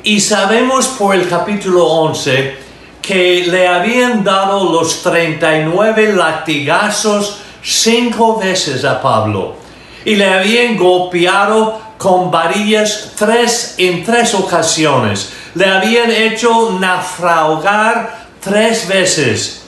Y 0.02 0.21
sabemos 0.21 0.87
por 0.87 1.14
el 1.14 1.28
capítulo 1.28 1.85
11 1.85 2.57
que 3.02 3.47
le 3.47 3.69
habían 3.69 4.25
dado 4.25 4.73
los 4.73 5.02
39 5.02 6.14
latigazos 6.14 7.38
cinco 7.62 8.38
veces 8.38 8.85
a 8.85 9.00
Pablo 9.00 9.57
y 10.05 10.14
le 10.14 10.26
habían 10.26 10.76
golpeado 10.76 11.81
con 11.98 12.30
varillas 12.30 13.12
tres 13.16 13.74
en 13.78 14.04
tres 14.04 14.34
ocasiones. 14.34 15.32
Le 15.54 15.66
habían 15.66 16.10
hecho 16.10 16.76
naufragar 16.78 18.26
tres 18.40 18.86
veces. 18.86 19.62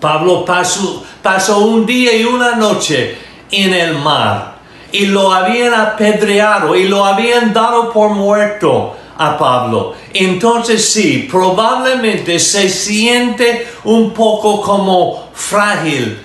Pablo 0.00 0.44
pasó, 0.44 1.04
pasó 1.22 1.58
un 1.58 1.84
día 1.84 2.16
y 2.16 2.24
una 2.24 2.56
noche 2.56 3.18
en 3.50 3.74
el 3.74 3.94
mar 3.98 4.50
y 4.92 5.06
lo 5.06 5.32
habían 5.32 5.74
apedreado 5.74 6.74
y 6.74 6.88
lo 6.88 7.04
habían 7.04 7.52
dado 7.52 7.92
por 7.92 8.10
muerto 8.10 8.96
a 9.16 9.36
Pablo. 9.36 9.94
Entonces 10.12 10.92
sí, 10.92 11.28
probablemente 11.30 12.38
se 12.38 12.68
siente 12.68 13.68
un 13.84 14.12
poco 14.12 14.60
como 14.62 15.28
frágil, 15.34 16.18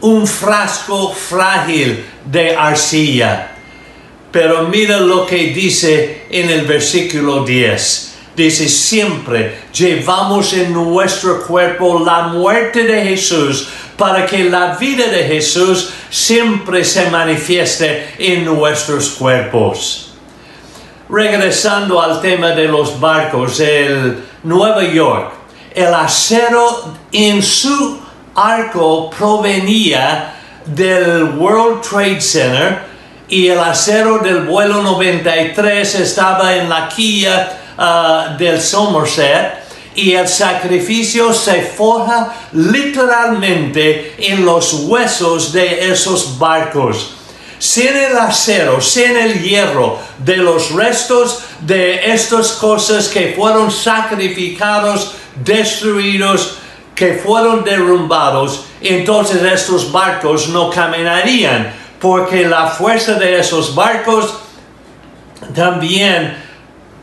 un 0.00 0.26
frasco 0.26 1.10
frágil 1.10 2.06
de 2.24 2.56
arcilla. 2.56 3.49
Pero 4.32 4.68
mira 4.68 5.00
lo 5.00 5.26
que 5.26 5.48
dice 5.48 6.26
en 6.30 6.50
el 6.50 6.64
versículo 6.66 7.44
10. 7.44 8.06
Dice, 8.36 8.68
siempre 8.68 9.62
llevamos 9.72 10.52
en 10.52 10.72
nuestro 10.72 11.42
cuerpo 11.42 12.02
la 12.04 12.28
muerte 12.28 12.84
de 12.84 13.02
Jesús 13.02 13.68
para 13.96 14.24
que 14.24 14.44
la 14.44 14.76
vida 14.76 15.08
de 15.08 15.24
Jesús 15.24 15.90
siempre 16.08 16.84
se 16.84 17.10
manifieste 17.10 18.14
en 18.18 18.44
nuestros 18.44 19.10
cuerpos. 19.10 20.14
Regresando 21.08 22.00
al 22.00 22.20
tema 22.20 22.50
de 22.52 22.68
los 22.68 22.98
barcos, 23.00 23.58
el 23.58 24.16
Nueva 24.44 24.84
York, 24.84 25.32
el 25.74 25.92
acero 25.92 26.94
en 27.12 27.42
su 27.42 28.00
arco 28.34 29.10
provenía 29.10 30.34
del 30.64 31.24
World 31.36 31.82
Trade 31.82 32.20
Center 32.20 32.89
y 33.30 33.46
el 33.46 33.60
acero 33.60 34.18
del 34.18 34.42
vuelo 34.42 34.82
93 34.82 35.94
estaba 35.94 36.56
en 36.56 36.68
la 36.68 36.88
quilla 36.88 37.48
uh, 37.78 38.36
del 38.36 38.60
Somerset 38.60 39.60
y 39.94 40.12
el 40.12 40.26
sacrificio 40.26 41.32
se 41.32 41.62
forja 41.62 42.32
literalmente 42.52 44.16
en 44.18 44.44
los 44.44 44.72
huesos 44.84 45.52
de 45.52 45.92
esos 45.92 46.38
barcos. 46.38 47.14
Sin 47.58 47.94
el 47.96 48.18
acero, 48.18 48.80
sin 48.80 49.16
el 49.16 49.40
hierro 49.42 49.98
de 50.18 50.38
los 50.38 50.72
restos 50.72 51.40
de 51.60 52.12
estas 52.12 52.52
cosas 52.52 53.08
que 53.08 53.34
fueron 53.36 53.70
sacrificados, 53.70 55.14
destruidos, 55.44 56.56
que 56.94 57.14
fueron 57.14 57.62
derrumbados, 57.62 58.64
entonces 58.80 59.42
estos 59.42 59.92
barcos 59.92 60.48
no 60.48 60.70
caminarían, 60.70 61.79
porque 62.00 62.46
la 62.46 62.68
fuerza 62.68 63.14
de 63.14 63.38
esos 63.38 63.74
barcos 63.74 64.34
también 65.54 66.36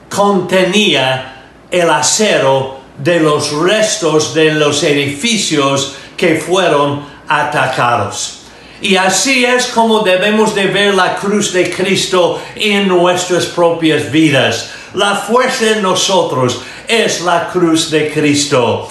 contenía 0.09 1.45
el 1.69 1.89
acero 1.89 2.77
de 2.97 3.19
los 3.19 3.51
restos 3.51 4.33
de 4.33 4.53
los 4.53 4.81
edificios 4.83 5.95
que 6.15 6.35
fueron 6.35 7.05
atacados. 7.27 8.39
Y 8.81 8.95
así 8.95 9.45
es 9.45 9.67
como 9.67 9.99
debemos 9.99 10.55
de 10.55 10.67
ver 10.67 10.95
la 10.95 11.15
cruz 11.15 11.51
de 11.53 11.69
Cristo 11.69 12.41
en 12.55 12.87
nuestras 12.87 13.45
propias 13.45 14.11
vidas. 14.11 14.71
La 14.93 15.15
fuerza 15.15 15.71
en 15.71 15.81
nosotros 15.81 16.61
es 16.87 17.21
la 17.21 17.49
cruz 17.49 17.91
de 17.91 18.11
Cristo. 18.11 18.89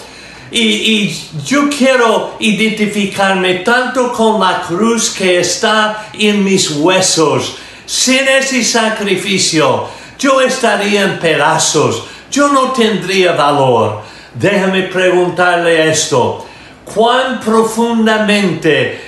Y, 0.59 1.15
yo 1.45 1.69
quiero 1.69 2.37
identificarme 2.41 3.57
tanto 3.57 4.11
con 4.11 4.41
la 4.41 4.63
cruz 4.63 5.11
que 5.11 5.41
está 5.41 6.09
en 6.19 6.43
mis 6.43 6.71
huesos. 6.71 7.59
Sin 7.85 8.27
ese 8.27 8.65
sacrificio, 8.65 9.87
yo 10.19 10.41
estaría 10.41 11.03
en 11.03 11.19
pedazos, 11.19 12.05
yo 12.31 12.49
no 12.49 12.73
tendría 12.73 13.33
valor. 13.33 14.01
Déjame 14.33 14.85
preguntarle 14.85 15.91
esto, 15.91 16.47
¿cuán 16.87 17.39
profundamente 17.41 18.99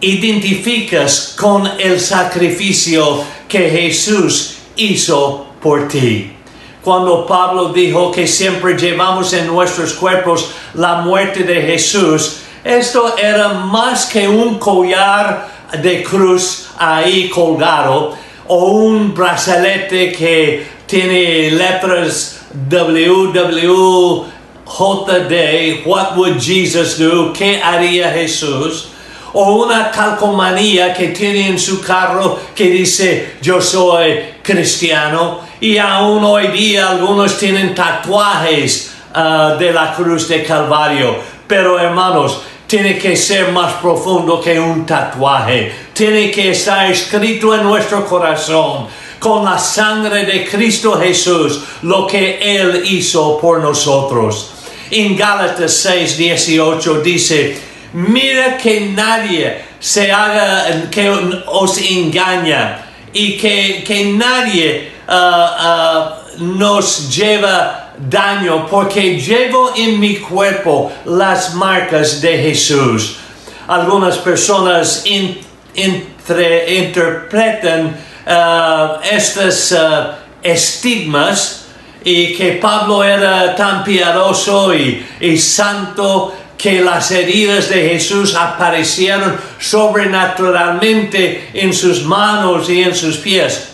identificas 0.00 1.36
con 1.38 1.70
el 1.78 2.00
sacrificio 2.00 3.24
que 3.46 3.68
Jesús 3.68 4.56
hizo 4.76 5.48
por 5.60 5.86
ti? 5.86 6.37
Cuando 6.82 7.26
Pablo 7.26 7.70
dijo 7.70 8.10
que 8.10 8.26
siempre 8.26 8.76
llevamos 8.76 9.32
en 9.32 9.46
nuestros 9.46 9.94
cuerpos 9.94 10.50
la 10.74 10.96
muerte 11.02 11.42
de 11.42 11.62
Jesús, 11.62 12.40
esto 12.64 13.16
era 13.18 13.48
más 13.48 14.06
que 14.06 14.28
un 14.28 14.58
collar 14.58 15.48
de 15.82 16.02
cruz 16.02 16.70
ahí 16.78 17.28
colgado, 17.28 18.14
o 18.46 18.64
un 18.66 19.14
brazalete 19.14 20.12
que 20.12 20.66
tiene 20.86 21.50
letras 21.50 22.40
WWJD, 22.70 24.26
What 25.84 26.16
Would 26.16 26.40
Jesus 26.40 26.98
Do? 26.98 27.32
¿Qué 27.32 27.60
haría 27.62 28.10
Jesús? 28.10 28.88
O 29.34 29.64
una 29.64 29.90
calcomanía 29.90 30.92
que 30.94 31.08
tiene 31.08 31.48
en 31.48 31.58
su 31.58 31.80
carro 31.80 32.38
que 32.54 32.64
dice 32.64 33.36
yo 33.42 33.60
soy 33.60 34.18
cristiano 34.42 35.40
y 35.60 35.76
aún 35.78 36.24
hoy 36.24 36.48
día 36.48 36.90
algunos 36.90 37.36
tienen 37.36 37.74
tatuajes 37.74 38.92
uh, 39.14 39.58
de 39.58 39.72
la 39.72 39.94
cruz 39.94 40.28
de 40.28 40.42
Calvario. 40.42 41.16
Pero 41.46 41.78
hermanos, 41.78 42.42
tiene 42.66 42.98
que 42.98 43.16
ser 43.16 43.50
más 43.50 43.74
profundo 43.74 44.40
que 44.40 44.60
un 44.60 44.84
tatuaje. 44.84 45.72
Tiene 45.94 46.30
que 46.30 46.50
estar 46.50 46.90
escrito 46.90 47.54
en 47.54 47.62
nuestro 47.62 48.04
corazón 48.06 48.86
con 49.18 49.44
la 49.44 49.58
sangre 49.58 50.24
de 50.24 50.46
Cristo 50.46 50.98
Jesús 51.00 51.62
lo 51.82 52.06
que 52.06 52.38
Él 52.40 52.82
hizo 52.84 53.38
por 53.38 53.60
nosotros. 53.60 54.52
En 54.90 55.16
Gálatas 55.16 55.72
6, 55.72 56.16
18 56.16 57.00
dice, 57.00 57.58
mira 57.92 58.58
que 58.58 58.80
nadie 58.80 59.62
se 59.80 60.10
haga, 60.10 60.90
que 60.90 61.08
os 61.46 61.78
engaña 61.78 62.84
y 63.12 63.36
que, 63.36 63.84
que 63.86 64.06
nadie 64.12 64.90
uh, 65.08 65.12
uh, 65.12 66.44
nos 66.44 67.14
lleva 67.14 67.92
daño 67.98 68.66
porque 68.68 69.18
llevo 69.18 69.72
en 69.76 69.98
mi 69.98 70.16
cuerpo 70.16 70.92
las 71.04 71.54
marcas 71.54 72.20
de 72.20 72.38
Jesús. 72.38 73.16
Algunas 73.66 74.18
personas 74.18 75.04
interpretan 75.74 77.96
uh, 78.26 79.00
estos 79.10 79.74
estigmas 80.42 81.64
y 82.04 82.34
que 82.34 82.52
Pablo 82.52 83.02
era 83.02 83.56
tan 83.56 83.82
piadoso 83.84 84.74
y 84.74 85.04
santo 85.36 86.32
que 86.58 86.80
las 86.80 87.10
heridas 87.12 87.68
de 87.68 87.90
Jesús 87.90 88.34
aparecieron 88.34 89.36
sobrenaturalmente 89.60 91.50
en 91.54 91.72
sus 91.72 92.02
manos 92.02 92.68
y 92.68 92.82
en 92.82 92.94
sus 92.94 93.18
pies. 93.18 93.68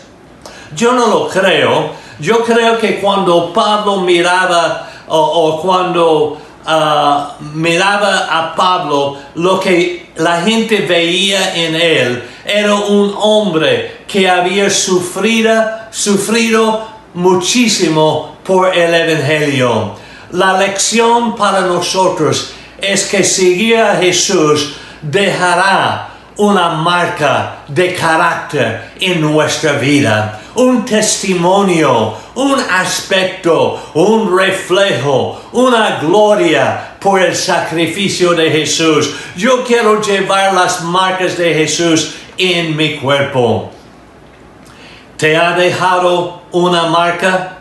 Yo 0.77 0.93
no 0.93 1.07
lo 1.07 1.29
creo, 1.29 1.93
yo 2.21 2.45
creo 2.45 2.79
que 2.79 3.01
cuando 3.01 3.53
Pablo 3.55 4.03
miraba 4.03 4.91
o, 5.09 5.61
cuando 5.63 6.39
ah, 6.67 7.37
miraba 7.55 8.27
a 8.31 8.55
Pablo, 8.55 9.17
lo 9.37 9.59
que 9.59 10.11
la 10.17 10.43
gente 10.43 10.81
veía 10.83 11.57
en 11.57 11.75
él 11.75 12.23
era 12.45 12.75
un 12.75 13.15
hombre 13.19 14.05
que 14.07 14.29
había 14.29 14.69
sufrido, 14.69 15.65
sufrido 15.91 16.83
muchísimo 17.15 18.37
por 18.45 18.77
el 18.77 18.95
Evangelio. 18.95 19.93
La 20.33 20.59
lección 20.59 21.37
para 21.37 21.63
nosotros 21.63 22.55
es 22.93 23.07
que 23.07 23.25
seguir 23.25 23.79
a 23.79 23.97
Jesús 23.97 24.77
dejará 25.03 26.11
una 26.37 26.71
marca 26.71 27.65
de 27.69 27.95
carácter 27.95 28.93
en 29.01 29.21
nuestra 29.21 29.73
vida, 29.75 30.41
un 30.57 30.85
testimonio, 30.85 32.15
un 32.35 32.59
aspecto, 32.59 33.91
un 33.95 34.37
reflejo, 34.37 35.41
una 35.53 36.01
gloria 36.01 36.97
por 36.99 37.21
el 37.21 37.37
sacrificio 37.37 38.35
de 38.35 38.51
Jesús. 38.51 39.15
Yo 39.37 39.63
quiero 39.65 40.01
llevar 40.01 40.55
las 40.55 40.83
marcas 40.83 41.37
de 41.37 41.55
Jesús 41.55 42.15
en 42.37 42.77
mi 42.77 42.97
cuerpo. 42.97 43.71
¿Te 45.17 45.37
ha 45.37 45.57
dejado 45.57 46.43
una 46.51 46.87
marca 46.87 47.59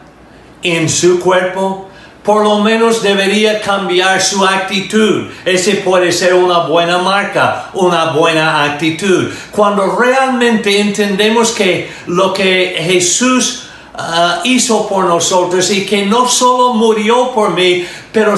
en 0.64 0.90
su 0.90 1.20
cuerpo? 1.20 1.90
Por 2.24 2.44
lo 2.44 2.60
menos 2.60 3.04
debería 3.04 3.62
cambiar 3.62 4.22
su 4.22 4.46
actitud. 4.46 5.28
Ese 5.44 5.76
puede 5.76 6.12
ser 6.12 6.34
una 6.34 6.60
buena 6.60 6.98
marca, 7.00 7.70
una 7.74 8.14
buena 8.14 8.64
actitud. 8.64 9.30
Cuando 9.52 9.98
realmente 9.98 10.80
entendemos 10.80 11.52
que 11.52 11.92
lo 12.08 12.34
que 12.34 12.78
Jesús 12.80 13.68
uh, 13.94 14.46
hizo 14.46 14.88
por 14.88 15.06
nosotros 15.06 15.70
y 15.70 15.86
que 15.86 16.06
no 16.06 16.28
solo 16.28 16.74
murió 16.74 17.32
por 17.34 17.52
mí, 17.52 17.86
pero 18.14 18.36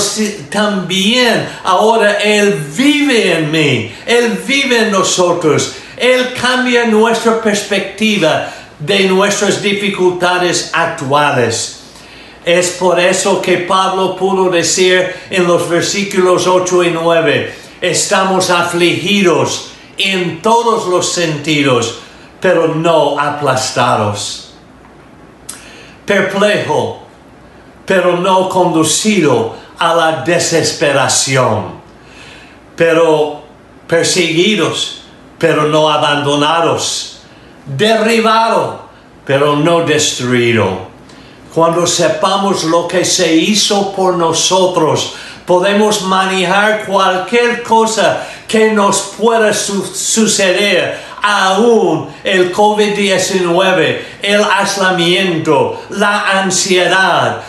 también 0.49 1.47
ahora 1.63 2.13
Él 2.13 2.65
vive 2.75 3.37
en 3.37 3.51
mí, 3.51 3.91
Él 4.07 4.41
vive 4.47 4.79
en 4.79 4.91
nosotros, 4.91 5.75
Él 5.95 6.33
cambia 6.39 6.85
nuestra 6.85 7.39
perspectiva 7.39 8.51
de 8.79 9.03
nuestras 9.03 9.61
dificultades 9.61 10.71
actuales. 10.73 11.84
Es 12.45 12.73
por 12.73 12.99
eso 12.99 13.41
que 13.41 13.57
Pablo 13.57 14.15
pudo 14.15 14.51
decir 14.51 15.15
en 15.31 15.47
los 15.47 15.67
versículos 15.67 16.45
8 16.45 16.83
y 16.83 16.91
9, 16.91 17.55
estamos 17.81 18.51
afligidos 18.51 19.71
en 19.97 20.43
todos 20.43 20.87
los 20.87 21.11
sentidos, 21.11 22.01
pero 22.39 22.67
no 22.67 23.19
aplastados. 23.19 24.53
Perplejo, 26.05 26.99
pero 27.83 28.17
no 28.17 28.47
conducido 28.47 29.55
a 29.79 29.95
la 29.95 30.21
desesperación. 30.21 31.81
Pero 32.75 33.41
perseguidos, 33.87 35.01
pero 35.39 35.63
no 35.63 35.89
abandonados. 35.89 37.21
Derribado, 37.65 38.81
pero 39.25 39.55
no 39.55 39.81
destruido. 39.81 40.94
Cuando 41.55 41.87
sepamos 41.87 42.65
lo 42.65 42.85
que 42.85 43.05
se 43.05 43.33
hizo 43.33 43.93
por 43.93 44.17
nosotros, 44.17 45.15
podemos 45.45 46.01
manejar 46.01 46.85
cualquier 46.85 47.63
cosa 47.63 48.27
que 48.45 48.73
nos 48.73 49.13
pueda 49.17 49.53
suceder, 49.53 50.99
aún 51.21 52.09
el 52.25 52.53
COVID-19, 52.53 53.99
el 54.21 54.43
aislamiento, 54.43 55.81
la 55.91 56.41
ansiedad, 56.41 57.41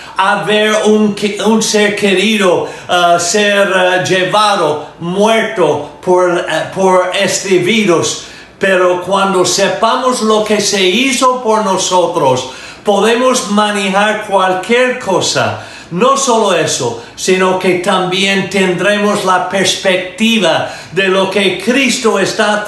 ver 0.46 0.72
un, 0.84 1.16
un 1.44 1.60
ser 1.60 1.96
querido 1.96 2.68
uh, 2.88 3.18
ser 3.18 3.68
uh, 3.68 4.04
llevado 4.04 4.86
muerto 5.00 5.98
por, 6.00 6.30
uh, 6.30 6.72
por 6.72 7.10
este 7.12 7.58
virus. 7.58 8.26
Pero 8.56 9.02
cuando 9.02 9.44
sepamos 9.44 10.22
lo 10.22 10.44
que 10.44 10.60
se 10.60 10.80
hizo 10.80 11.42
por 11.42 11.64
nosotros, 11.64 12.50
podemos 12.86 13.50
manejar 13.50 14.26
cualquier 14.26 15.00
cosa. 15.00 15.60
No 15.90 16.16
solo 16.16 16.54
eso, 16.54 17.04
sino 17.16 17.58
que 17.58 17.80
también 17.80 18.48
tendremos 18.48 19.24
la 19.24 19.48
perspectiva 19.48 20.70
de 20.92 21.08
lo 21.08 21.28
que 21.30 21.60
Cristo 21.62 22.18
está 22.18 22.64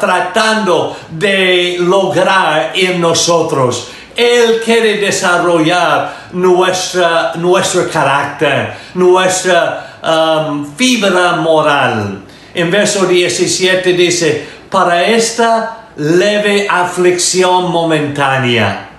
tratando 0.00 0.96
de 1.10 1.76
lograr 1.78 2.72
en 2.74 3.00
nosotros. 3.00 3.90
Él 4.16 4.60
quiere 4.64 4.98
desarrollar 4.98 6.28
nuestra, 6.32 7.32
nuestro 7.36 7.88
carácter, 7.90 8.74
nuestra 8.94 9.98
um, 10.02 10.74
fibra 10.74 11.36
moral. 11.36 12.22
En 12.54 12.70
verso 12.70 13.06
17 13.06 13.92
dice, 13.94 14.46
para 14.70 15.02
esta 15.02 15.88
leve 15.96 16.66
aflicción 16.68 17.70
momentánea. 17.70 18.91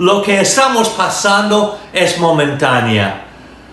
Lo 0.00 0.22
que 0.22 0.40
estamos 0.40 0.88
pasando 0.88 1.78
es 1.92 2.18
momentánea. 2.18 3.22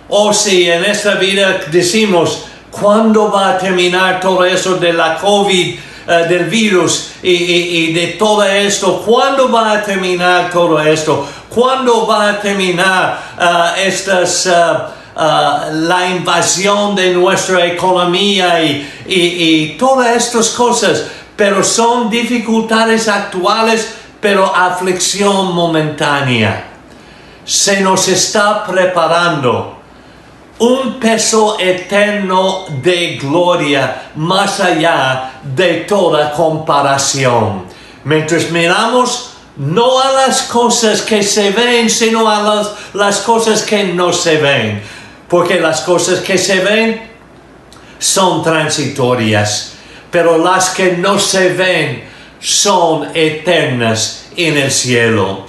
O 0.09 0.33
si 0.33 0.69
en 0.69 0.83
esta 0.83 1.15
vida 1.15 1.61
decimos, 1.71 2.43
¿cuándo 2.69 3.31
va 3.31 3.51
a 3.51 3.57
terminar 3.57 4.19
todo 4.19 4.43
eso 4.43 4.75
de 4.75 4.91
la 4.91 5.17
COVID? 5.17 5.79
Eh, 6.09 6.25
del 6.29 6.45
virus 6.45 7.11
y, 7.21 7.91
de 7.91 8.15
todo 8.19 8.41
esto. 8.43 9.01
¿Cuándo 9.05 9.51
va 9.51 9.73
a 9.73 9.83
terminar 9.83 10.49
todo 10.49 10.79
esto? 10.79 11.27
¿Cuándo 11.49 12.07
va 12.07 12.29
a 12.29 12.39
terminar 12.39 13.19
eh, 13.37 13.87
estas, 13.87 14.45
eh, 14.45 14.51
la 15.15 16.07
invasión 16.09 16.95
de 16.95 17.13
nuestra 17.13 17.65
economía 17.65 18.63
y, 18.63 18.87
y 19.05 19.77
todas 19.77 20.15
estas 20.15 20.49
cosas? 20.51 21.07
Pero 21.35 21.61
son 21.61 22.09
dificultades 22.09 23.09
actuales, 23.09 23.96
pero 24.19 24.53
aflicción 24.55 25.53
momentánea. 25.53 26.65
Se 27.45 27.81
nos 27.81 28.07
está 28.07 28.65
preparando 28.65 29.77
un 30.59 30.99
peso 30.99 31.57
eterno 31.59 32.65
de 32.81 33.17
gloria 33.21 34.09
más 34.15 34.59
allá 34.59 35.33
de 35.43 35.85
toda 35.87 36.31
comparación. 36.31 37.65
Mientras 38.03 38.49
miramos 38.49 39.33
no 39.57 39.99
a 39.99 40.11
las 40.11 40.43
cosas 40.43 41.01
que 41.01 41.23
se 41.23 41.51
ven, 41.51 41.89
sino 41.89 42.29
a 42.29 42.41
las, 42.41 42.71
las 42.93 43.19
cosas 43.19 43.63
que 43.63 43.83
no 43.85 44.13
se 44.13 44.37
ven. 44.37 44.81
Porque 45.27 45.59
las 45.59 45.81
cosas 45.81 46.19
que 46.19 46.37
se 46.37 46.59
ven 46.59 47.09
son 47.99 48.43
transitorias, 48.43 49.73
pero 50.11 50.37
las 50.37 50.69
que 50.69 50.93
no 50.93 51.19
se 51.19 51.49
ven 51.49 52.06
son 52.39 53.09
eternas 53.13 54.29
en 54.35 54.57
el 54.57 54.71
cielo. 54.71 55.45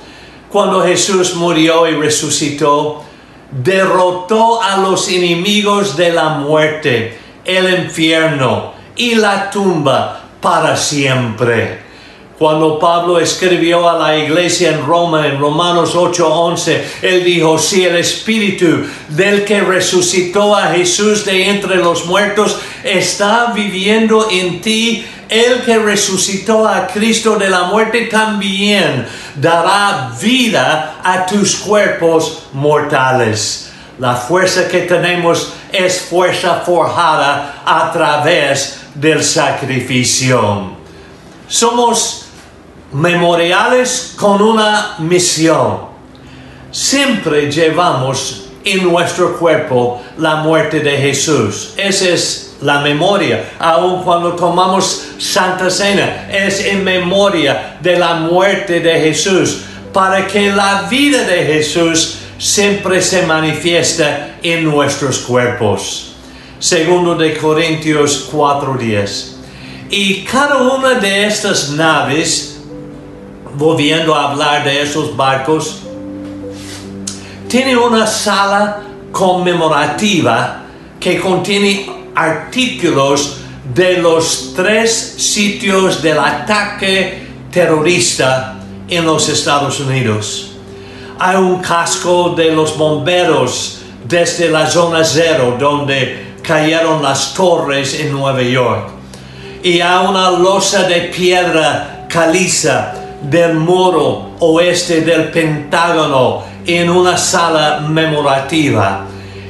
Cuando 0.48 0.82
Jesús 0.82 1.34
murió 1.34 1.86
y 1.86 1.94
resucitó, 1.94 3.04
derrotó 3.50 4.62
a 4.62 4.78
los 4.78 5.08
enemigos 5.08 5.96
de 5.96 6.12
la 6.12 6.30
muerte, 6.30 7.18
el 7.44 7.84
infierno 7.84 8.72
y 8.96 9.14
la 9.14 9.50
tumba 9.50 10.24
para 10.40 10.76
siempre. 10.76 11.88
Cuando 12.38 12.78
Pablo 12.78 13.18
escribió 13.18 13.88
a 13.88 13.98
la 13.98 14.16
iglesia 14.16 14.70
en 14.70 14.86
Roma, 14.86 15.26
en 15.26 15.40
Romanos 15.40 15.96
8:11, 15.96 16.82
él 17.02 17.24
dijo, 17.24 17.58
si 17.58 17.84
el 17.84 17.96
Espíritu 17.96 18.84
del 19.08 19.44
que 19.44 19.60
resucitó 19.60 20.54
a 20.54 20.68
Jesús 20.68 21.24
de 21.24 21.48
entre 21.48 21.76
los 21.76 22.06
muertos 22.06 22.60
está 22.84 23.52
viviendo 23.52 24.28
en 24.30 24.60
ti, 24.60 25.04
el 25.28 25.62
que 25.62 25.78
resucitó 25.78 26.66
a 26.66 26.86
Cristo 26.86 27.36
de 27.36 27.50
la 27.50 27.64
muerte 27.64 28.06
también 28.06 29.06
dará 29.34 30.12
vida 30.20 30.96
a 31.02 31.26
tus 31.26 31.56
cuerpos 31.56 32.44
mortales. 32.52 33.70
La 33.98 34.14
fuerza 34.14 34.68
que 34.68 34.80
tenemos 34.82 35.52
es 35.72 36.00
fuerza 36.02 36.62
forjada 36.64 37.62
a 37.64 37.92
través 37.92 38.80
del 38.94 39.22
sacrificio. 39.22 40.72
Somos 41.46 42.26
memoriales 42.92 44.14
con 44.16 44.40
una 44.40 44.96
misión. 44.98 45.88
Siempre 46.70 47.50
llevamos 47.50 48.48
en 48.64 48.84
nuestro 48.84 49.36
cuerpo 49.38 50.02
la 50.18 50.36
muerte 50.36 50.80
de 50.80 50.96
Jesús. 50.96 51.74
Esa 51.76 52.08
es 52.08 52.47
la 52.62 52.80
memoria. 52.80 53.52
Aun 53.58 54.02
cuando 54.02 54.34
tomamos 54.34 55.08
Santa 55.18 55.70
Cena, 55.70 56.28
es 56.30 56.64
en 56.64 56.84
memoria 56.84 57.78
de 57.80 57.98
la 57.98 58.14
muerte 58.14 58.80
de 58.80 59.00
Jesús, 59.00 59.64
para 59.92 60.26
que 60.26 60.50
la 60.50 60.82
vida 60.82 61.24
de 61.24 61.44
Jesús 61.44 62.18
siempre 62.38 63.02
se 63.02 63.26
manifiesta 63.26 64.36
en 64.42 64.64
nuestros 64.64 65.18
cuerpos. 65.18 66.14
Segundo 66.58 67.14
de 67.14 67.36
Corintios 67.36 68.28
4:10. 68.32 69.36
Y 69.90 70.22
cada 70.24 70.58
una 70.58 70.94
de 70.94 71.26
estas 71.26 71.70
naves, 71.70 72.60
volviendo 73.54 74.14
a 74.14 74.30
hablar 74.30 74.64
de 74.64 74.82
esos 74.82 75.16
barcos, 75.16 75.82
tiene 77.48 77.76
una 77.76 78.06
sala 78.06 78.82
conmemorativa 79.10 80.64
que 81.00 81.18
contiene 81.18 81.97
artículos 82.18 83.38
de 83.74 83.98
los 83.98 84.52
tres 84.56 85.14
sitios 85.18 86.02
del 86.02 86.18
ataque 86.18 87.28
terrorista 87.52 88.56
en 88.88 89.06
los 89.06 89.28
Estados 89.28 89.78
Unidos. 89.78 90.56
Hay 91.20 91.36
un 91.36 91.60
casco 91.60 92.30
de 92.30 92.50
los 92.50 92.76
bomberos 92.76 93.82
desde 94.04 94.50
la 94.50 94.68
zona 94.68 95.04
cero 95.04 95.56
donde 95.60 96.34
cayeron 96.42 97.02
las 97.02 97.34
torres 97.34 98.00
en 98.00 98.12
Nueva 98.12 98.42
York. 98.42 98.88
Y 99.62 99.80
hay 99.80 100.06
una 100.06 100.30
losa 100.30 100.84
de 100.88 101.02
piedra 101.02 102.06
caliza 102.08 102.94
del 103.22 103.54
muro 103.54 104.30
oeste 104.40 105.02
del 105.02 105.30
Pentágono 105.30 106.42
en 106.66 106.90
una 106.90 107.16
sala 107.16 107.80
memorativa 107.88 109.06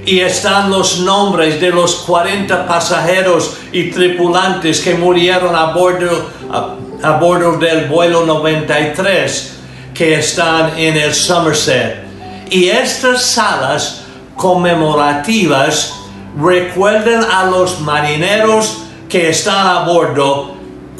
y 0.08 0.20
están 0.20 0.70
los 0.70 1.00
nombres 1.00 1.60
de 1.60 1.68
los 1.68 1.96
40 1.96 2.66
pasajeros 2.66 3.58
y 3.72 3.90
tripulantes 3.90 4.80
que 4.80 4.94
murieron 4.94 5.54
a 5.54 5.72
bordo, 5.74 7.58
del 7.58 7.88
vuelo 7.88 8.24
93 8.24 9.56
que 9.92 10.14
están 10.14 10.78
en 10.78 10.96
el 10.96 11.12
Somerset. 11.12 12.06
Y 12.48 12.68
estas 12.70 13.22
salas 13.22 14.04
conmemorativas 14.34 15.94
recuerdan 16.40 17.24
a 17.30 17.44
los 17.44 17.78
marineros 17.80 18.78
que 19.10 19.28
están 19.28 19.66
a 19.66 19.84
bordo 19.84 20.54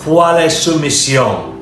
cuál 0.05 0.43
es 0.43 0.53
su 0.53 0.79
misión. 0.79 1.57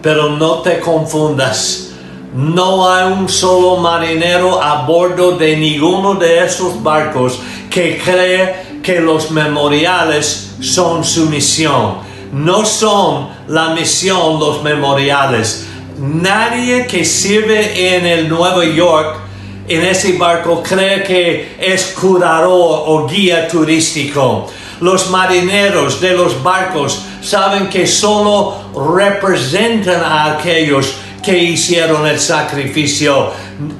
Pero 0.00 0.28
no 0.28 0.60
te 0.60 0.78
confundas 0.78 1.87
no 2.34 2.90
hay 2.90 3.10
un 3.12 3.28
solo 3.28 3.76
marinero 3.76 4.62
a 4.62 4.86
bordo 4.86 5.32
de 5.32 5.56
ninguno 5.56 6.14
de 6.14 6.44
esos 6.44 6.82
barcos 6.82 7.40
que 7.70 7.98
cree 7.98 8.80
que 8.82 9.00
los 9.00 9.30
memoriales 9.30 10.56
son 10.60 11.04
su 11.04 11.26
misión. 11.26 12.06
No 12.32 12.64
son 12.64 13.28
la 13.48 13.70
misión 13.70 14.38
los 14.38 14.62
memoriales. 14.62 15.66
Nadie 15.98 16.86
que 16.86 17.04
sirve 17.04 17.96
en 17.96 18.06
el 18.06 18.28
Nueva 18.28 18.64
York 18.64 19.28
en 19.68 19.84
ese 19.84 20.16
barco 20.16 20.62
cree 20.62 21.02
que 21.02 21.56
es 21.58 21.94
curador 21.98 22.84
o 22.86 23.06
guía 23.06 23.46
turístico. 23.48 24.48
Los 24.80 25.10
marineros 25.10 26.00
de 26.00 26.12
los 26.12 26.42
barcos 26.42 27.02
saben 27.20 27.68
que 27.68 27.86
solo 27.86 28.56
representan 28.96 30.02
a 30.02 30.36
aquellos 30.36 30.94
que 31.28 31.36
hicieron 31.36 32.06
el 32.06 32.18
sacrificio. 32.18 33.30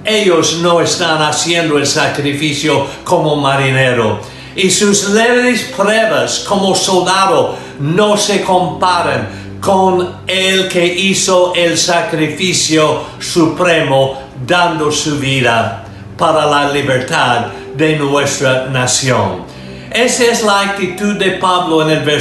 Ellos 0.04 0.58
no 0.60 0.82
están 0.82 1.22
haciendo 1.22 1.78
el 1.78 1.86
sacrificio 1.86 2.86
como 3.04 3.36
marinero. 3.36 4.20
Y 4.54 4.70
sus 4.70 5.08
leves 5.08 5.72
pruebas 5.74 6.40
como 6.40 6.74
soldado 6.74 7.56
no 7.80 8.18
se 8.18 8.42
comparan 8.42 9.28
con 9.62 10.16
el 10.26 10.68
que 10.68 10.84
hizo 10.84 11.54
el 11.54 11.78
sacrificio 11.78 13.04
supremo 13.18 14.18
dando 14.46 14.92
su 14.92 15.18
vida 15.18 15.86
para 16.18 16.44
la 16.44 16.70
libertad 16.70 17.46
de 17.74 17.96
nuestra 17.96 18.66
nación. 18.66 19.44
Esa 19.90 20.24
es 20.24 20.42
la 20.42 20.60
actitud 20.60 21.14
de 21.14 21.30
Pablo 21.30 21.80
en 21.88 21.96
el 21.96 22.20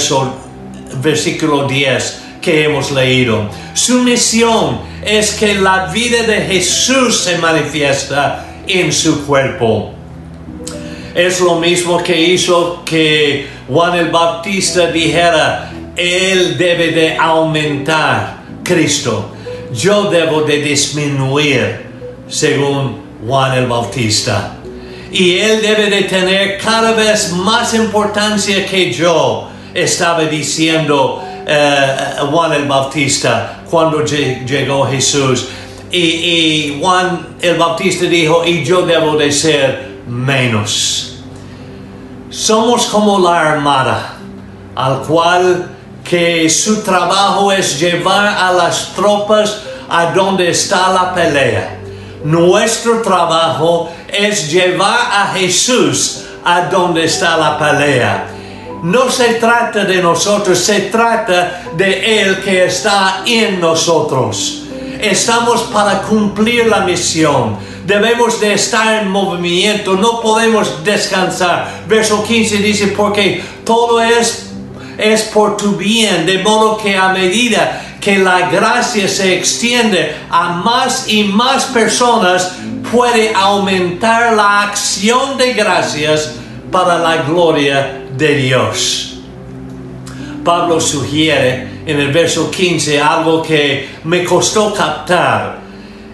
versículo 1.01 1.67
10 1.67 2.26
que 2.47 2.63
hemos 2.63 2.91
leído. 2.91 3.49
Su 3.73 4.03
misión 4.03 4.79
es 5.03 5.31
que 5.33 5.55
la 5.55 5.87
vida 5.87 6.23
de 6.23 6.43
Jesús 6.43 7.19
se 7.19 7.37
manifiesta 7.39 8.45
en 8.65 8.93
su 8.93 9.27
cuerpo. 9.27 9.91
Es 11.13 11.41
lo 11.41 11.55
mismo 11.59 12.01
que 12.01 12.17
hizo 12.17 12.83
que 12.85 13.47
Juan 13.67 13.99
el 13.99 14.11
Bautista 14.11 14.89
dijera, 14.89 15.73
Él 15.93 16.57
debe 16.57 16.91
de 16.91 17.17
aumentar, 17.17 18.37
Cristo. 18.63 19.31
Yo 19.73 20.09
debo 20.09 20.43
de 20.43 20.61
disminuir, 20.61 21.81
según 22.29 23.01
Juan 23.27 23.57
el 23.57 23.65
Bautista. 23.65 24.55
Y 25.11 25.37
Él 25.39 25.61
debe 25.61 25.89
de 25.89 26.03
tener 26.03 26.57
cada 26.59 26.93
vez 26.93 27.33
más 27.33 27.73
importancia 27.73 28.65
que 28.65 28.93
yo, 28.93 29.49
estaba 29.73 30.23
diciendo 30.23 31.26
uh, 31.47 32.27
Juan 32.27 32.53
el 32.53 32.67
Bautista 32.67 33.61
cuando 33.69 34.03
llegó 34.03 34.85
Jesús. 34.85 35.49
Y, 35.89 35.99
y, 35.99 36.79
Juan 36.81 37.37
el 37.41 37.57
Bautista 37.57 38.05
dijo, 38.05 38.43
y 38.45 38.63
yo 38.63 38.85
debo 38.85 39.15
de 39.15 39.31
ser 39.31 39.99
menos. 40.07 41.19
Somos 42.29 42.87
como 42.87 43.19
la 43.19 43.53
armada, 43.53 44.17
al 44.75 45.01
cual 45.01 45.69
que 46.03 46.49
su 46.49 46.83
trabajo 46.83 47.51
es 47.51 47.79
llevar 47.79 48.27
a 48.27 48.51
las 48.51 48.93
tropas 48.93 49.61
a 49.89 50.11
donde 50.11 50.49
está 50.49 50.91
la 50.91 51.13
pelea. 51.13 51.79
Nuestro 52.23 53.01
trabajo 53.01 53.89
es 54.07 54.51
llevar 54.51 54.99
a 55.11 55.33
Jesús 55.33 56.25
a 56.43 56.61
donde 56.63 57.05
está 57.05 57.37
la 57.37 57.57
pelea 57.57 58.36
no 58.83 59.09
se 59.09 59.35
trata 59.35 59.85
de 59.85 60.01
nosotros, 60.01 60.59
se 60.59 60.81
trata 60.81 61.63
de 61.75 62.21
Él 62.21 62.41
que 62.41 62.65
está 62.65 63.23
en 63.25 63.59
nosotros. 63.59 64.63
Estamos 64.99 65.61
para 65.73 66.01
cumplir 66.01 66.67
la 66.67 66.81
misión. 66.81 67.57
Debemos 67.85 68.39
de 68.39 68.53
estar 68.53 69.01
en 69.01 69.09
movimiento, 69.09 69.95
no 69.95 70.21
podemos 70.21 70.83
descansar. 70.83 71.83
Verso 71.87 72.23
15 72.23 72.57
dice, 72.57 72.87
porque 72.87 73.43
todo 73.63 74.01
es, 74.01 74.51
es 74.97 75.21
por 75.23 75.55
tu 75.55 75.75
bien, 75.75 76.25
de 76.25 76.39
modo 76.39 76.77
que 76.77 76.97
a 76.97 77.09
medida 77.09 77.97
que 78.01 78.17
la 78.17 78.49
gracia 78.49 79.07
se 79.07 79.37
extiende 79.37 80.15
a 80.29 80.49
más 80.49 81.07
y 81.07 81.23
más 81.23 81.65
personas, 81.65 82.53
puede 82.91 83.33
aumentar 83.33 84.33
la 84.33 84.63
acción 84.63 85.37
de 85.37 85.53
gracias 85.53 86.35
para 86.71 86.97
la 86.99 87.17
gloria 87.23 88.06
de 88.17 88.35
Dios. 88.35 89.19
Pablo 90.43 90.79
sugiere 90.79 91.81
en 91.85 91.99
el 91.99 92.11
verso 92.11 92.49
15 92.49 92.99
algo 92.99 93.41
que 93.43 93.89
me 94.03 94.23
costó 94.23 94.73
captar. 94.73 95.59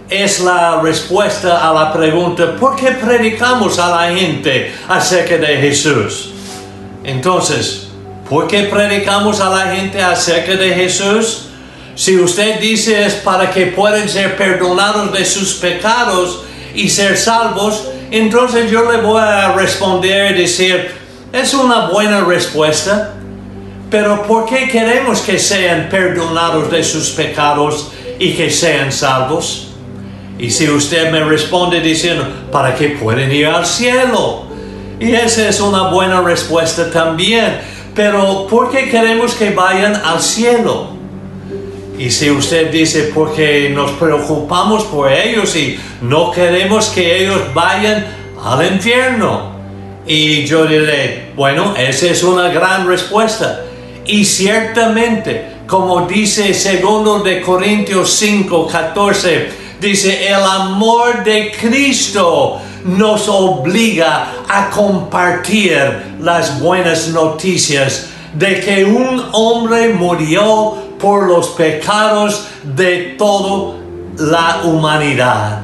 Es 0.09 0.41
la 0.41 0.81
respuesta 0.81 1.67
a 1.67 1.73
la 1.73 1.93
pregunta, 1.93 2.55
¿por 2.55 2.75
qué 2.75 2.91
predicamos 2.91 3.79
a 3.79 3.89
la 3.89 4.15
gente 4.15 4.71
acerca 4.87 5.37
de 5.37 5.57
Jesús? 5.57 6.31
Entonces, 7.03 7.87
¿por 8.29 8.47
qué 8.47 8.63
predicamos 8.63 9.39
a 9.39 9.49
la 9.49 9.75
gente 9.75 10.01
acerca 10.01 10.55
de 10.55 10.73
Jesús? 10.73 11.45
Si 11.95 12.17
usted 12.17 12.59
dice 12.59 13.05
es 13.05 13.13
para 13.15 13.51
que 13.51 13.67
puedan 13.67 14.09
ser 14.09 14.35
perdonados 14.35 15.13
de 15.13 15.25
sus 15.25 15.53
pecados 15.55 16.43
y 16.73 16.89
ser 16.89 17.17
salvos, 17.17 17.87
entonces 18.11 18.69
yo 18.69 18.91
le 18.91 18.99
voy 18.99 19.21
a 19.21 19.53
responder 19.53 20.35
y 20.35 20.41
decir, 20.41 21.02
es 21.33 21.53
una 21.55 21.87
buena 21.87 22.21
respuesta, 22.21 23.15
pero 23.89 24.21
¿por 24.23 24.45
qué 24.45 24.69
queremos 24.69 25.21
que 25.21 25.39
sean 25.39 25.89
perdonados 25.89 26.69
de 26.71 26.83
sus 26.83 27.09
pecados 27.09 27.91
y 28.19 28.33
que 28.33 28.51
sean 28.51 28.91
salvos? 28.91 29.73
Y 30.37 30.51
si 30.51 30.69
usted 30.69 31.11
me 31.11 31.23
responde 31.23 31.81
diciendo, 31.81 32.27
para 32.51 32.75
que 32.75 32.89
pueden 32.89 33.31
ir 33.31 33.47
al 33.47 33.65
cielo. 33.65 34.43
Y 34.99 35.13
esa 35.13 35.49
es 35.49 35.59
una 35.59 35.89
buena 35.89 36.21
respuesta 36.21 36.91
también. 36.91 37.59
Pero 37.95 38.45
¿por 38.47 38.71
qué 38.71 38.89
queremos 38.89 39.33
que 39.33 39.49
vayan 39.49 39.95
al 39.95 40.21
cielo? 40.21 40.89
Y 41.97 42.11
si 42.11 42.29
usted 42.29 42.71
dice, 42.71 43.11
porque 43.13 43.71
nos 43.73 43.91
preocupamos 43.91 44.83
por 44.83 45.11
ellos 45.11 45.55
y 45.55 45.79
no 46.01 46.31
queremos 46.31 46.89
que 46.89 47.23
ellos 47.23 47.41
vayan 47.53 48.05
al 48.43 48.65
infierno. 48.65 49.52
Y 50.05 50.45
yo 50.45 50.65
diré, 50.65 51.31
bueno, 51.35 51.75
esa 51.77 52.07
es 52.07 52.23
una 52.23 52.49
gran 52.49 52.87
respuesta. 52.87 53.61
Y 54.05 54.25
ciertamente, 54.25 55.53
como 55.65 56.05
dice 56.05 56.53
segundo 56.53 57.19
de 57.19 57.41
Corintios 57.41 58.11
5, 58.13 58.67
14, 58.67 59.49
dice, 59.79 60.27
el 60.27 60.43
amor 60.43 61.23
de 61.23 61.51
Cristo 61.51 62.59
nos 62.83 63.29
obliga 63.29 64.43
a 64.49 64.69
compartir 64.69 66.17
las 66.19 66.59
buenas 66.59 67.07
noticias 67.07 68.09
de 68.33 68.59
que 68.59 68.83
un 68.83 69.23
hombre 69.31 69.89
murió 69.89 70.75
por 70.99 71.27
los 71.27 71.49
pecados 71.49 72.47
de 72.63 73.15
toda 73.17 73.75
la 74.17 74.61
humanidad. 74.63 75.61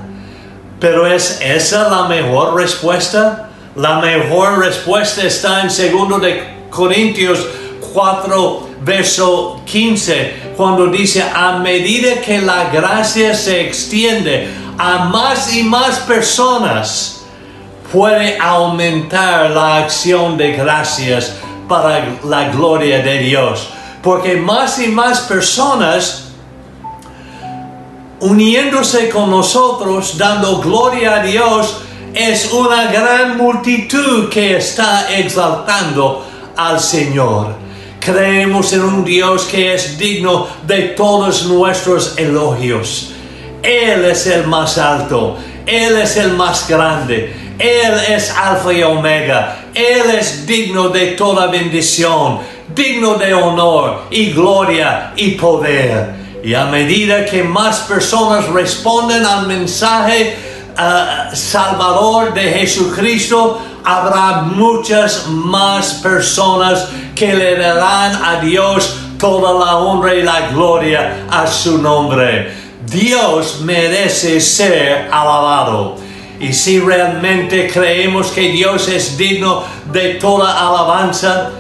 Pero 0.80 1.06
¿es 1.08 1.42
esa 1.42 1.90
la 1.90 2.08
mejor 2.08 2.56
respuesta? 2.56 3.49
La 3.76 4.00
mejor 4.00 4.60
respuesta 4.60 5.24
está 5.24 5.62
en 5.62 5.70
segundo 5.70 6.18
de 6.18 6.68
Corintios 6.70 7.46
4, 7.94 8.70
verso 8.82 9.62
15, 9.66 10.54
cuando 10.58 10.88
dice, 10.88 11.22
a 11.22 11.60
medida 11.60 12.22
que 12.22 12.40
la 12.42 12.70
gracia 12.70 13.36
se 13.36 13.62
extiende 13.62 14.50
a 14.78 15.06
más 15.06 15.54
y 15.54 15.64
más 15.64 16.00
personas, 16.00 17.26
puede 17.92 18.38
aumentar 18.40 19.52
la 19.52 19.78
acción 19.78 20.38
de 20.38 20.54
gracias 20.54 21.36
para 21.68 22.18
la 22.24 22.50
gloria 22.50 23.02
de 23.04 23.20
Dios. 23.20 23.70
Porque 24.02 24.36
más 24.38 24.80
y 24.80 24.88
más 24.88 25.22
personas 25.22 26.30
uniéndose 28.20 29.10
con 29.10 29.30
nosotros, 29.30 30.18
dando 30.18 30.60
gloria 30.60 31.18
a 31.18 31.24
Dios, 31.24 31.82
es 32.14 32.52
una 32.52 32.92
gran 32.92 33.38
multitud 33.38 34.30
que 34.30 34.58
está 34.58 35.14
exaltando 35.16 36.26
al 36.56 36.80
Señor. 36.80 37.56
Creemos 38.00 38.74
en 38.74 38.82
un 38.82 39.04
Dios 39.04 39.44
que 39.44 39.74
es 39.74 39.98
digno 39.98 40.48
de 40.66 40.90
todos 40.90 41.46
nuestros 41.46 42.18
elogios. 42.18 43.12
Él 43.62 44.06
es 44.06 44.26
el 44.28 44.48
más 44.48 44.78
alto, 44.78 45.38
Él 45.66 45.98
es 45.98 46.16
el 46.18 46.32
más 46.32 46.68
grande, 46.68 47.34
Él 47.60 47.94
es 48.08 48.32
alfa 48.32 48.72
y 48.72 48.84
omega, 48.84 49.66
Él 49.76 50.10
es 50.18 50.48
digno 50.48 50.90
de 50.90 51.08
toda 51.08 51.48
bendición, 51.48 52.40
digno 52.74 53.16
de 53.16 53.34
honor 53.34 54.04
y 54.10 54.32
gloria 54.32 55.12
y 55.16 55.32
poder. 55.32 56.20
Y 56.42 56.54
a 56.54 56.66
medida 56.66 57.26
que 57.26 57.44
más 57.44 57.80
personas 57.80 58.48
responden 58.48 59.26
al 59.26 59.46
mensaje, 59.46 60.49
Salvador 61.34 62.34
de 62.34 62.54
Jesucristo, 62.54 63.60
habrá 63.84 64.42
muchas 64.42 65.28
más 65.28 65.96
personas 65.96 66.88
que 67.16 67.34
le 67.34 67.58
darán 67.58 68.24
a 68.24 68.40
Dios 68.40 68.98
toda 69.18 69.66
la 69.66 69.78
honra 69.78 70.16
y 70.16 70.24
la 70.24 70.50
gloria 70.50 71.26
a 71.30 71.46
su 71.48 71.80
nombre. 71.80 72.54
Dios 72.86 73.60
merece 73.62 74.40
ser 74.40 75.10
alabado. 75.12 75.98
Y 76.40 76.54
si 76.54 76.80
realmente 76.80 77.70
creemos 77.70 78.28
que 78.28 78.50
Dios 78.50 78.88
es 78.88 79.18
digno 79.18 79.64
de 79.92 80.16
toda 80.16 80.68
alabanza, 80.68 81.52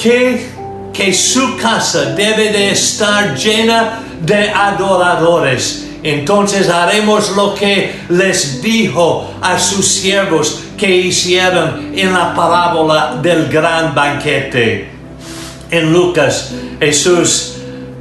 que, 0.00 0.48
que 0.92 1.12
su 1.12 1.56
casa 1.56 2.12
debe 2.12 2.52
de 2.52 2.70
estar 2.70 3.34
llena 3.34 4.02
de 4.20 4.50
adoradores 4.50 5.85
entonces 6.02 6.68
haremos 6.68 7.34
lo 7.36 7.54
que 7.54 7.94
les 8.08 8.62
dijo 8.62 9.30
a 9.40 9.58
sus 9.58 9.86
siervos 9.86 10.62
que 10.76 10.94
hicieron 10.94 11.92
en 11.96 12.12
la 12.12 12.34
parábola 12.34 13.18
del 13.22 13.48
gran 13.48 13.94
banquete. 13.94 14.90
En 15.70 15.92
Lucas, 15.92 16.52
Jesús 16.78 17.56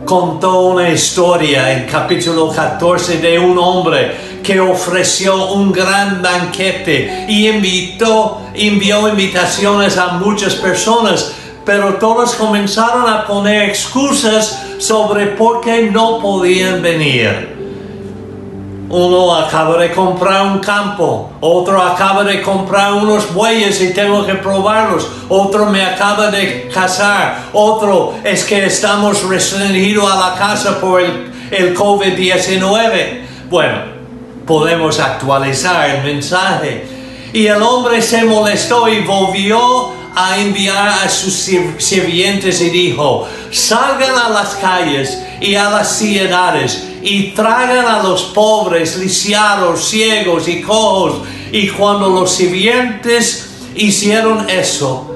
contó 0.05 0.61
una 0.61 0.89
historia 0.89 1.73
en 1.73 1.85
capítulo 1.85 2.51
14 2.51 3.17
de 3.17 3.39
un 3.39 3.57
hombre 3.57 4.15
que 4.43 4.59
ofreció 4.59 5.53
un 5.53 5.71
gran 5.71 6.21
banquete 6.21 7.25
y 7.27 7.47
invitó, 7.47 8.41
envió 8.53 9.09
invitaciones 9.09 9.97
a 9.97 10.19
muchas 10.19 10.55
personas, 10.55 11.33
pero 11.65 11.95
todos 11.95 12.35
comenzaron 12.35 13.09
a 13.09 13.25
poner 13.25 13.69
excusas 13.69 14.63
sobre 14.77 15.27
por 15.27 15.61
qué 15.61 15.89
no 15.91 16.19
podían 16.19 16.83
venir. 16.83 17.54
Uno 18.97 19.35
acaba 19.35 19.77
de 19.77 19.91
comprar 19.91 20.45
un 20.45 20.59
campo, 20.59 21.29
otro 21.41 21.81
acaba 21.81 22.23
de 22.23 22.41
comprar 22.41 22.93
unos 22.93 23.33
bueyes 23.33 23.81
y 23.81 23.93
tengo 23.93 24.25
que 24.25 24.35
probarlos, 24.35 25.05
otro 25.27 25.65
me 25.65 25.83
acaba 25.83 26.31
de 26.31 26.69
casar, 26.73 27.43
otro 27.51 28.13
es 28.23 28.45
que 28.45 28.65
estamos 28.65 29.21
restringidos 29.27 30.09
a 30.09 30.29
la 30.29 30.35
casa 30.37 30.79
por 30.79 31.01
el, 31.01 31.29
el 31.51 31.75
COVID-19. 31.75 33.49
Bueno, 33.49 33.79
podemos 34.47 34.97
actualizar 34.97 35.89
el 35.89 36.03
mensaje. 36.03 36.87
Y 37.33 37.47
el 37.47 37.61
hombre 37.61 38.01
se 38.01 38.23
molestó 38.23 38.87
y 38.87 39.01
volvió 39.01 39.91
a 40.15 40.37
enviar 40.37 40.87
a 40.87 41.09
sus 41.09 41.33
sirvientes 41.79 42.61
y 42.61 42.69
dijo, 42.69 43.27
salgan 43.51 44.17
a 44.17 44.29
las 44.29 44.55
calles 44.55 45.21
y 45.41 45.55
a 45.55 45.69
las 45.69 45.97
ciudades 45.97 46.83
y 47.01 47.31
traigan 47.31 47.85
a 47.85 48.03
los 48.03 48.23
pobres, 48.23 48.97
lisiados, 48.97 49.89
ciegos 49.89 50.47
y 50.47 50.61
cojos. 50.61 51.27
Y 51.51 51.69
cuando 51.69 52.09
los 52.09 52.31
sirvientes 52.31 53.49
hicieron 53.75 54.49
eso 54.49 55.15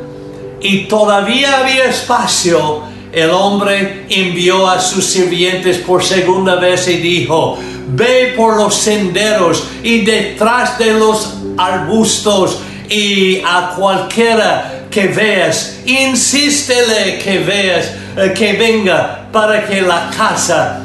y 0.61 0.85
todavía 0.85 1.59
había 1.59 1.85
espacio, 1.85 2.83
el 3.11 3.31
hombre 3.31 4.05
envió 4.09 4.69
a 4.69 4.79
sus 4.79 5.05
sirvientes 5.05 5.77
por 5.77 6.03
segunda 6.03 6.55
vez 6.55 6.87
y 6.87 6.97
dijo, 6.97 7.57
ve 7.87 8.33
por 8.37 8.57
los 8.57 8.75
senderos 8.75 9.63
y 9.81 10.01
detrás 10.01 10.77
de 10.77 10.93
los 10.93 11.33
arbustos 11.57 12.59
y 12.87 13.41
a 13.45 13.73
cualquiera 13.75 14.87
que 14.91 15.07
veas, 15.07 15.79
insístele 15.85 17.19
que 17.19 17.39
veas, 17.39 17.91
que 18.27 18.53
venga 18.53 19.27
para 19.31 19.65
que 19.65 19.81
la 19.81 20.09
casa 20.15 20.81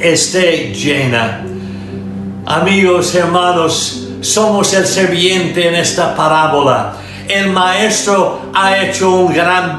esté 0.00 0.72
llena. 0.74 1.42
Amigos, 2.44 3.14
hermanos, 3.14 4.08
somos 4.20 4.72
el 4.74 4.86
serviente 4.86 5.68
en 5.68 5.74
esta 5.74 6.14
parábola. 6.14 6.94
El 7.26 7.50
maestro 7.50 8.50
ha 8.54 8.78
hecho 8.78 9.10
un 9.10 9.32
gran 9.32 9.76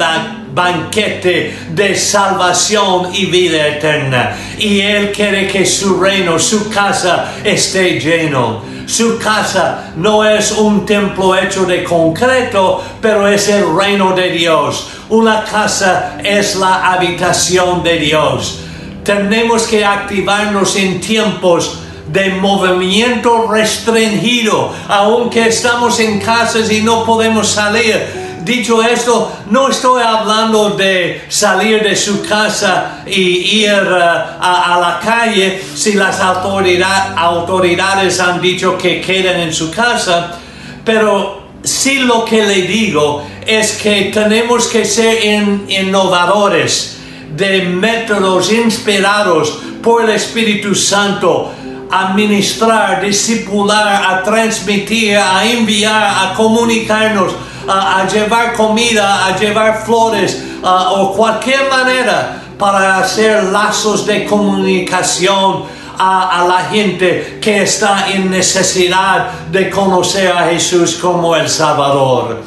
banquete 0.53 1.55
de 1.71 1.95
salvación 1.95 3.09
y 3.13 3.25
vida 3.25 3.67
eterna. 3.67 4.35
Y 4.57 4.81
Él 4.81 5.11
quiere 5.11 5.47
que 5.47 5.65
su 5.65 5.99
reino, 5.99 6.37
su 6.39 6.69
casa 6.69 7.33
esté 7.43 7.99
lleno. 7.99 8.61
Su 8.89 9.19
casa 9.19 9.91
no 9.97 10.25
es 10.25 10.51
un 10.51 10.83
templo 10.83 11.35
hecho 11.35 11.63
de 11.65 11.83
concreto, 11.83 12.83
pero 12.99 13.27
es 13.27 13.47
el 13.47 13.63
reino 13.77 14.13
de 14.15 14.31
Dios. 14.31 14.89
Una 15.09 15.43
casa 15.43 16.17
es 16.23 16.55
la 16.55 16.93
habitación 16.93 17.83
de 17.83 17.99
Dios. 17.99 18.61
Tenemos 19.03 19.67
que 19.67 19.85
activarnos 19.85 20.75
en 20.75 20.99
tiempos 20.99 21.81
de 22.11 22.31
movimiento 22.31 23.51
restringido, 23.51 24.73
aunque 24.87 25.49
estamos 25.49 25.99
en 25.99 26.19
casas 26.19 26.71
y 26.71 26.81
no 26.81 27.03
podemos 27.05 27.47
salir. 27.47 28.28
Dicho 28.49 28.81
esto, 28.81 29.31
no 29.51 29.69
estoy 29.69 30.01
hablando 30.01 30.71
de 30.71 31.21
salir 31.29 31.83
de 31.83 31.95
su 31.95 32.23
casa 32.23 33.03
y 33.05 33.63
ir 33.63 33.71
uh, 33.71 34.41
a, 34.41 34.79
la 34.81 34.99
calle 34.99 35.61
si 35.75 35.93
las 35.93 36.19
autoridades 36.19 38.19
han 38.19 38.41
dicho 38.41 38.75
que 38.75 39.01
queden 39.01 39.41
en 39.41 39.53
su 39.53 39.69
casa, 39.69 40.39
pero 40.83 41.43
sí 41.61 41.99
lo 41.99 42.25
que 42.25 42.41
le 42.41 42.63
digo 42.63 43.23
es 43.45 43.73
que 43.73 44.09
tenemos 44.11 44.65
que 44.65 44.83
ser 44.83 45.23
innovadores 45.67 46.97
de 47.35 47.61
métodos 47.61 48.51
inspirados 48.51 49.59
por 49.83 50.05
el 50.05 50.09
Espíritu 50.09 50.73
Santo 50.73 51.51
a 51.91 52.15
ministrar, 52.15 52.99
discipular, 52.99 54.05
a 54.09 54.23
transmitir, 54.23 55.17
a 55.17 55.45
enviar, 55.45 56.03
a 56.03 56.33
comunicarnos, 56.33 57.33
a, 57.67 58.07
llevar 58.07 58.53
comida, 58.53 59.25
a 59.25 59.37
llevar 59.37 59.83
flores 59.85 60.43
o 60.63 61.13
cualquier 61.15 61.69
manera 61.69 62.43
para 62.57 62.99
hacer 62.99 63.45
lazos 63.45 64.05
de 64.05 64.25
comunicación 64.25 65.63
a, 65.97 66.45
la 66.47 66.69
gente 66.69 67.39
que 67.41 67.63
está 67.63 68.11
en 68.11 68.29
necesidad 68.29 69.31
de 69.51 69.69
conocer 69.69 70.31
a 70.31 70.47
Jesús 70.49 70.95
como 70.95 71.35
el 71.35 71.49
Salvador. 71.49 72.41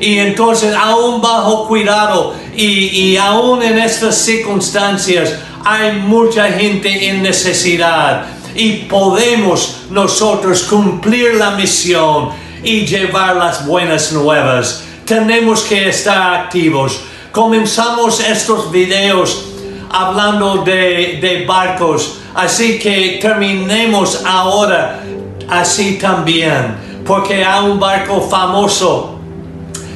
Y 0.00 0.18
entonces, 0.18 0.74
aún 0.74 1.20
bajo 1.20 1.66
cuidado 1.66 2.34
y, 2.54 2.64
y 2.64 3.16
aún 3.16 3.62
en 3.62 3.78
estas 3.78 4.16
circunstancias, 4.16 5.34
hay 5.64 5.92
mucha 5.92 6.50
gente 6.52 7.08
en 7.08 7.22
necesidad 7.22 8.26
y 8.54 8.84
podemos 8.84 9.82
nosotros 9.90 10.62
cumplir 10.64 11.34
la 11.34 11.52
misión 11.52 12.30
y 12.62 12.86
llevar 12.86 13.36
las 13.36 13.66
buenas 13.66 14.12
nuevas. 14.12 14.84
Tenemos 15.04 15.62
que 15.62 15.88
estar 15.88 16.34
activos. 16.34 17.00
Comenzamos 17.32 18.20
estos 18.20 18.70
videos 18.70 19.46
hablando 19.90 20.64
de, 20.64 21.44
barcos, 21.46 22.18
así 22.34 22.78
que 22.78 23.18
terminemos 23.20 24.22
ahora 24.24 25.00
así 25.48 25.98
también, 26.00 26.76
porque 27.06 27.44
hay 27.44 27.64
un 27.64 27.80
barco 27.80 28.20
famoso 28.20 29.18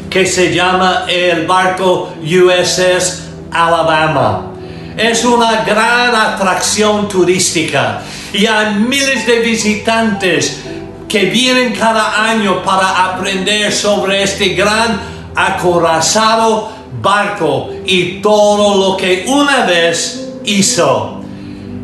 que 0.09 0.27
se 0.27 0.55
llama 0.55 1.05
el 1.09 1.47
barco 1.47 2.13
USS 2.23 3.23
Alabama. 3.51 4.53
Es 4.97 5.25
una 5.25 5.63
gran 5.65 6.15
atracción 6.15 7.09
turística 7.09 8.03
y 8.33 8.45
hay 8.47 8.75
miles 8.75 9.27
de 9.27 9.41
visitantes 9.41 10.61
que 11.13 11.27
vienen 11.27 11.75
cada 11.75 12.25
año 12.25 12.63
para 12.65 13.13
aprender 13.13 13.71
sobre 13.71 14.23
este 14.23 14.55
gran 14.55 14.99
acorazado 15.37 16.71
barco 17.03 17.69
y 17.85 18.23
todo 18.23 18.93
lo 18.93 18.97
que 18.97 19.27
una 19.29 19.67
vez 19.67 20.31
hizo. 20.47 21.21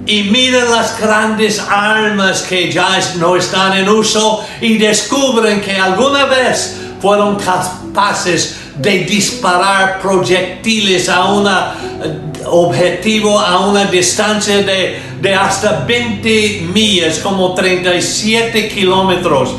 Y 0.06 0.22
miren 0.22 0.70
las 0.70 0.98
grandes 0.98 1.60
armas 1.60 2.40
que 2.40 2.72
ya 2.72 2.98
no 3.16 3.36
están 3.36 3.76
en 3.76 3.90
uso 3.90 4.42
y 4.62 4.78
descubren 4.78 5.60
que 5.60 5.76
alguna 5.76 6.24
vez 6.24 6.80
fueron 6.98 7.36
capaces 7.36 8.56
de 8.78 9.00
disparar 9.00 10.00
proyectiles 10.00 11.06
a 11.10 11.26
un 11.26 11.46
eh, 11.46 12.37
objetivo 12.50 13.38
a 13.38 13.66
una 13.66 13.84
distancia 13.86 14.58
de, 14.58 15.00
de 15.20 15.34
hasta 15.34 15.84
20 15.84 16.68
millas, 16.72 17.18
como 17.18 17.54
37 17.54 18.68
kilómetros 18.68 19.54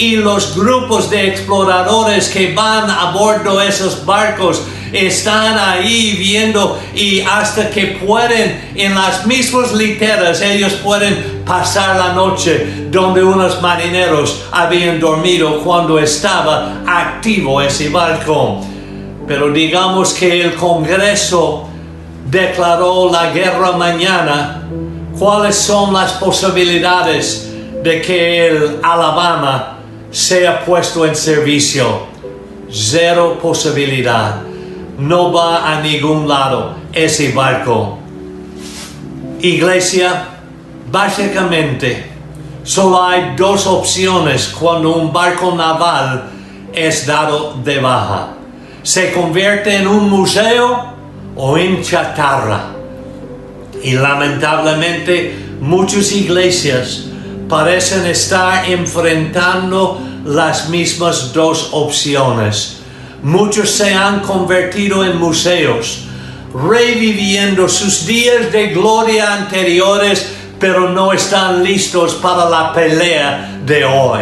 y 0.00 0.16
los 0.16 0.56
grupos 0.56 1.10
de 1.10 1.28
exploradores 1.28 2.30
que 2.30 2.54
van 2.54 2.88
a 2.88 3.10
bordo 3.12 3.58
de 3.58 3.68
esos 3.68 4.06
barcos 4.06 4.62
están 4.92 5.58
ahí 5.58 6.16
viendo 6.18 6.78
y 6.94 7.20
hasta 7.20 7.70
que 7.70 7.98
pueden 8.04 8.72
en 8.74 8.94
las 8.94 9.26
mismas 9.26 9.72
literas 9.72 10.40
ellos 10.40 10.72
pueden 10.82 11.42
pasar 11.44 11.96
la 11.96 12.12
noche 12.14 12.88
donde 12.90 13.22
unos 13.22 13.60
marineros 13.60 14.44
habían 14.50 14.98
dormido 14.98 15.60
cuando 15.60 15.98
estaba 15.98 16.82
activo 16.86 17.60
ese 17.60 17.88
barco. 17.90 18.60
Pero 19.28 19.52
digamos 19.52 20.12
que 20.14 20.40
el 20.40 20.54
Congreso 20.54 21.68
declaró 22.30 23.10
la 23.10 23.30
guerra 23.32 23.72
mañana. 23.72 24.62
¿Cuáles 25.18 25.56
son 25.56 25.92
las 25.92 26.12
posibilidades 26.12 27.52
de 27.82 28.00
que 28.00 28.46
el 28.46 28.78
Alabama 28.82 29.78
sea 30.10 30.64
puesto 30.64 31.04
en 31.04 31.16
servicio? 31.16 32.08
Cero 32.70 33.38
posibilidad 33.42 34.36
no 34.98 35.32
va 35.32 35.72
a 35.72 35.80
ningún 35.80 36.28
lado 36.28 36.74
ese 36.92 37.32
barco. 37.32 37.98
Iglesia, 39.40 40.26
básicamente 40.90 42.10
solo 42.62 43.02
hay 43.02 43.34
dos 43.36 43.66
opciones 43.66 44.54
cuando 44.58 44.94
un 44.94 45.12
barco 45.12 45.52
naval 45.54 46.24
es 46.72 47.06
dado 47.06 47.54
de 47.64 47.80
baja. 47.80 48.34
Se 48.82 49.12
convierte 49.12 49.74
en 49.76 49.88
un 49.88 50.08
museo 50.08 50.99
o 51.40 51.56
en 51.56 51.82
chatarra. 51.82 52.72
Y 53.82 53.92
lamentablemente 53.94 55.34
muchas 55.60 56.12
iglesias 56.12 57.06
parecen 57.48 58.06
estar 58.06 58.68
enfrentando 58.68 60.00
las 60.24 60.68
mismas 60.68 61.32
dos 61.32 61.70
opciones 61.72 62.80
Muchos 63.22 63.70
se 63.70 63.92
han 63.92 64.20
convertido 64.20 65.04
en 65.04 65.18
museos, 65.18 66.04
reviviendo 66.54 67.68
sus 67.68 68.06
días 68.06 68.50
de 68.50 68.68
gloria 68.68 69.34
anteriores, 69.34 70.32
pero 70.58 70.88
no 70.88 71.12
están 71.12 71.62
listos 71.62 72.14
para 72.14 72.48
la 72.48 72.72
pelea 72.72 73.60
de 73.66 73.84
hoy. 73.84 74.20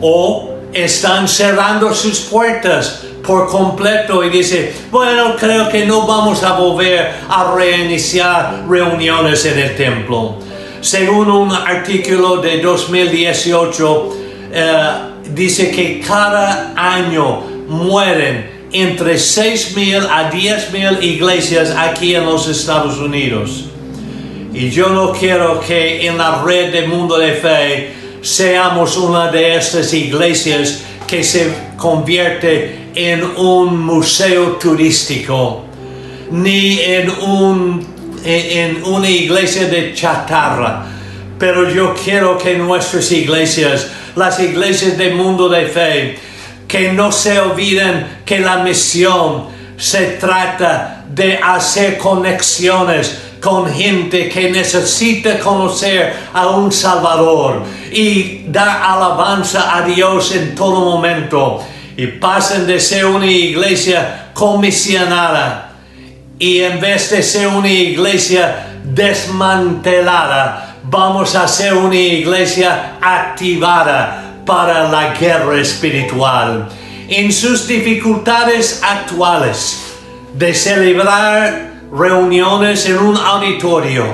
O 0.00 0.54
están 0.72 1.28
cerrando 1.28 1.94
sus 1.94 2.20
puertas 2.20 3.02
por 3.28 3.46
completo 3.46 4.24
y 4.24 4.30
dice, 4.30 4.72
bueno, 4.90 5.36
creo 5.38 5.68
que 5.68 5.84
no 5.84 6.06
vamos 6.06 6.42
a 6.42 6.54
volver 6.54 7.10
a 7.28 7.54
reiniciar 7.54 8.64
reuniones 8.66 9.44
en 9.44 9.58
el 9.58 9.76
templo. 9.76 10.36
Según 10.80 11.30
un 11.30 11.52
artículo 11.52 12.38
de 12.38 12.58
2018, 12.62 14.16
eh, 14.50 14.90
dice 15.34 15.70
que 15.70 16.00
cada 16.00 16.72
año 16.74 17.42
mueren 17.68 18.50
entre 18.72 19.16
6.000 19.16 20.08
a 20.10 20.30
10.000 20.30 21.02
iglesias 21.02 21.74
aquí 21.76 22.14
en 22.14 22.24
los 22.24 22.48
Estados 22.48 22.96
Unidos. 22.96 23.66
Y 24.54 24.70
yo 24.70 24.88
no 24.88 25.12
quiero 25.12 25.60
que 25.60 26.06
en 26.06 26.16
la 26.16 26.42
red 26.42 26.72
de 26.72 26.86
mundo 26.86 27.18
de 27.18 27.34
fe 27.34 27.92
seamos 28.22 28.96
una 28.96 29.30
de 29.30 29.56
estas 29.56 29.92
iglesias 29.92 30.84
que 31.06 31.22
se 31.22 31.52
convierte 31.76 32.87
en 32.98 33.22
un 33.36 33.78
museo 33.78 34.56
turístico, 34.56 35.62
ni 36.32 36.80
en, 36.80 37.08
un, 37.10 37.86
en 38.24 38.82
una 38.82 39.08
iglesia 39.08 39.68
de 39.68 39.94
chatarra. 39.94 40.84
Pero 41.38 41.70
yo 41.70 41.94
quiero 41.94 42.36
que 42.36 42.58
nuestras 42.58 43.12
iglesias, 43.12 43.88
las 44.16 44.40
iglesias 44.40 44.98
del 44.98 45.14
mundo 45.14 45.48
de 45.48 45.66
fe, 45.66 46.18
que 46.66 46.92
no 46.92 47.12
se 47.12 47.38
olviden 47.38 48.22
que 48.24 48.40
la 48.40 48.64
misión 48.64 49.44
se 49.76 50.18
trata 50.18 51.04
de 51.08 51.36
hacer 51.36 51.98
conexiones 51.98 53.16
con 53.40 53.72
gente 53.72 54.28
que 54.28 54.50
necesita 54.50 55.38
conocer 55.38 56.12
a 56.34 56.48
un 56.48 56.72
Salvador 56.72 57.62
y 57.92 58.42
dar 58.48 58.82
alabanza 58.82 59.76
a 59.76 59.82
Dios 59.82 60.34
en 60.34 60.56
todo 60.56 60.80
momento. 60.80 61.62
Y 61.98 62.06
pasen 62.06 62.64
de 62.68 62.78
ser 62.78 63.06
una 63.06 63.26
iglesia 63.26 64.30
comisionada 64.32 65.72
y 66.38 66.60
en 66.60 66.78
vez 66.78 67.10
de 67.10 67.24
ser 67.24 67.48
una 67.48 67.68
iglesia 67.68 68.68
desmantelada, 68.84 70.76
vamos 70.84 71.34
a 71.34 71.48
ser 71.48 71.74
una 71.74 71.96
iglesia 71.96 72.98
activada 73.00 74.42
para 74.46 74.88
la 74.88 75.12
guerra 75.12 75.60
espiritual. 75.60 76.68
En 77.08 77.32
sus 77.32 77.66
dificultades 77.66 78.80
actuales 78.80 79.96
de 80.34 80.54
celebrar 80.54 81.72
reuniones 81.92 82.86
en 82.86 82.98
un 82.98 83.16
auditorio, 83.16 84.04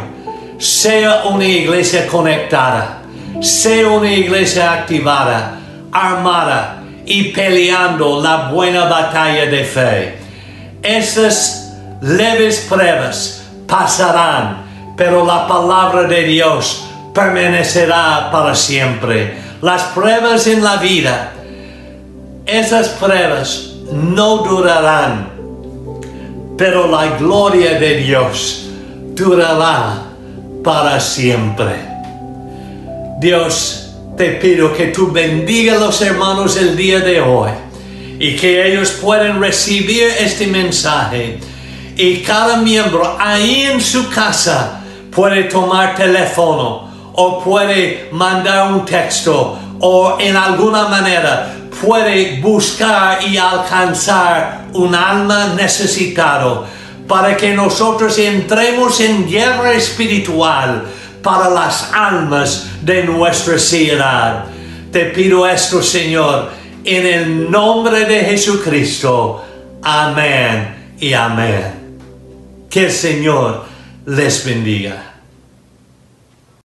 sea 0.57 1.25
una 1.25 1.45
iglesia 1.45 2.07
conectada, 2.07 3.03
sea 3.43 3.89
una 3.89 4.11
iglesia 4.11 4.73
activada, 4.73 5.61
armada 5.93 6.81
y 7.07 7.25
peleando 7.33 8.21
la 8.23 8.49
buena 8.49 8.85
batalla 8.85 9.47
de 9.47 9.65
fe. 9.65 10.19
Esas 10.83 11.77
leves 12.01 12.67
pruebas 12.69 13.45
pasarán, 13.67 14.95
pero 14.97 15.25
la 15.25 15.47
palabra 15.47 16.05
de 16.05 16.23
Dios 16.25 16.87
permanecerá 17.15 18.31
para 18.31 18.55
siempre. 18.55 19.37
Las 19.63 19.83
pruebas 19.95 20.47
en 20.47 20.63
la 20.63 20.77
vida, 20.77 21.33
esas 22.47 22.89
pruebas 22.89 23.73
no 23.93 24.39
durarán 24.39 25.35
pero 26.57 26.87
la 26.89 27.17
gloria 27.17 27.79
de 27.79 27.97
Dios 27.97 28.67
durará 29.15 30.03
para 30.63 31.01
siempre. 31.01 31.75
Dios, 33.19 33.84
te 34.17 34.31
pido 34.33 34.73
que 34.73 34.87
tú 34.87 35.11
bendiga 35.11 35.75
a 35.75 35.79
los 35.79 36.01
hermanos 36.01 36.57
el 36.57 36.77
día 36.77 37.01
de 37.01 37.21
hoy 37.21 37.51
y 38.19 38.37
que 38.37 38.71
ellos 38.71 38.93
puedan 39.03 39.41
recibir 39.41 40.05
este 40.21 40.47
mensaje. 40.47 41.41
Y 41.97 42.19
cada 42.19 42.59
miembro 42.59 43.17
ahí 43.19 43.63
en 43.63 43.81
su 43.81 44.09
casa 44.11 44.81
puede 45.11 45.45
tomar 45.45 45.97
teléfono 45.97 46.89
o 47.13 47.43
puede 47.43 48.09
mandar 48.13 48.73
un 48.73 48.85
texto 48.85 49.59
o 49.81 50.17
en 50.21 50.37
alguna 50.37 50.89
manera 50.89 51.53
puede 51.85 52.41
buscar 52.41 53.19
y 53.27 53.37
alcanzar 53.37 54.67
un 54.75 54.95
alma 54.95 55.55
necesitado 55.57 56.67
para 57.09 57.37
que 57.37 57.53
nosotros 57.53 58.17
entremos 58.19 59.01
en 59.01 59.29
guerra 59.29 59.73
espiritual 59.73 60.85
para 61.25 61.49
las 61.51 61.91
almas 61.93 62.69
de 62.83 63.03
nuestra 63.03 63.59
ciudad. 63.59 64.45
Te 64.93 65.07
pido 65.07 65.49
esto, 65.49 65.83
Señor, 65.83 66.51
en 66.85 67.07
el 67.07 67.51
nombre 67.51 68.05
de 68.05 68.21
Jesucristo. 68.27 69.43
Amén 69.83 70.93
y 71.01 71.13
amén. 71.15 71.99
Que 72.71 72.85
el 72.87 72.93
Señor 72.93 73.65
les 74.07 74.45
bendiga. 74.45 75.14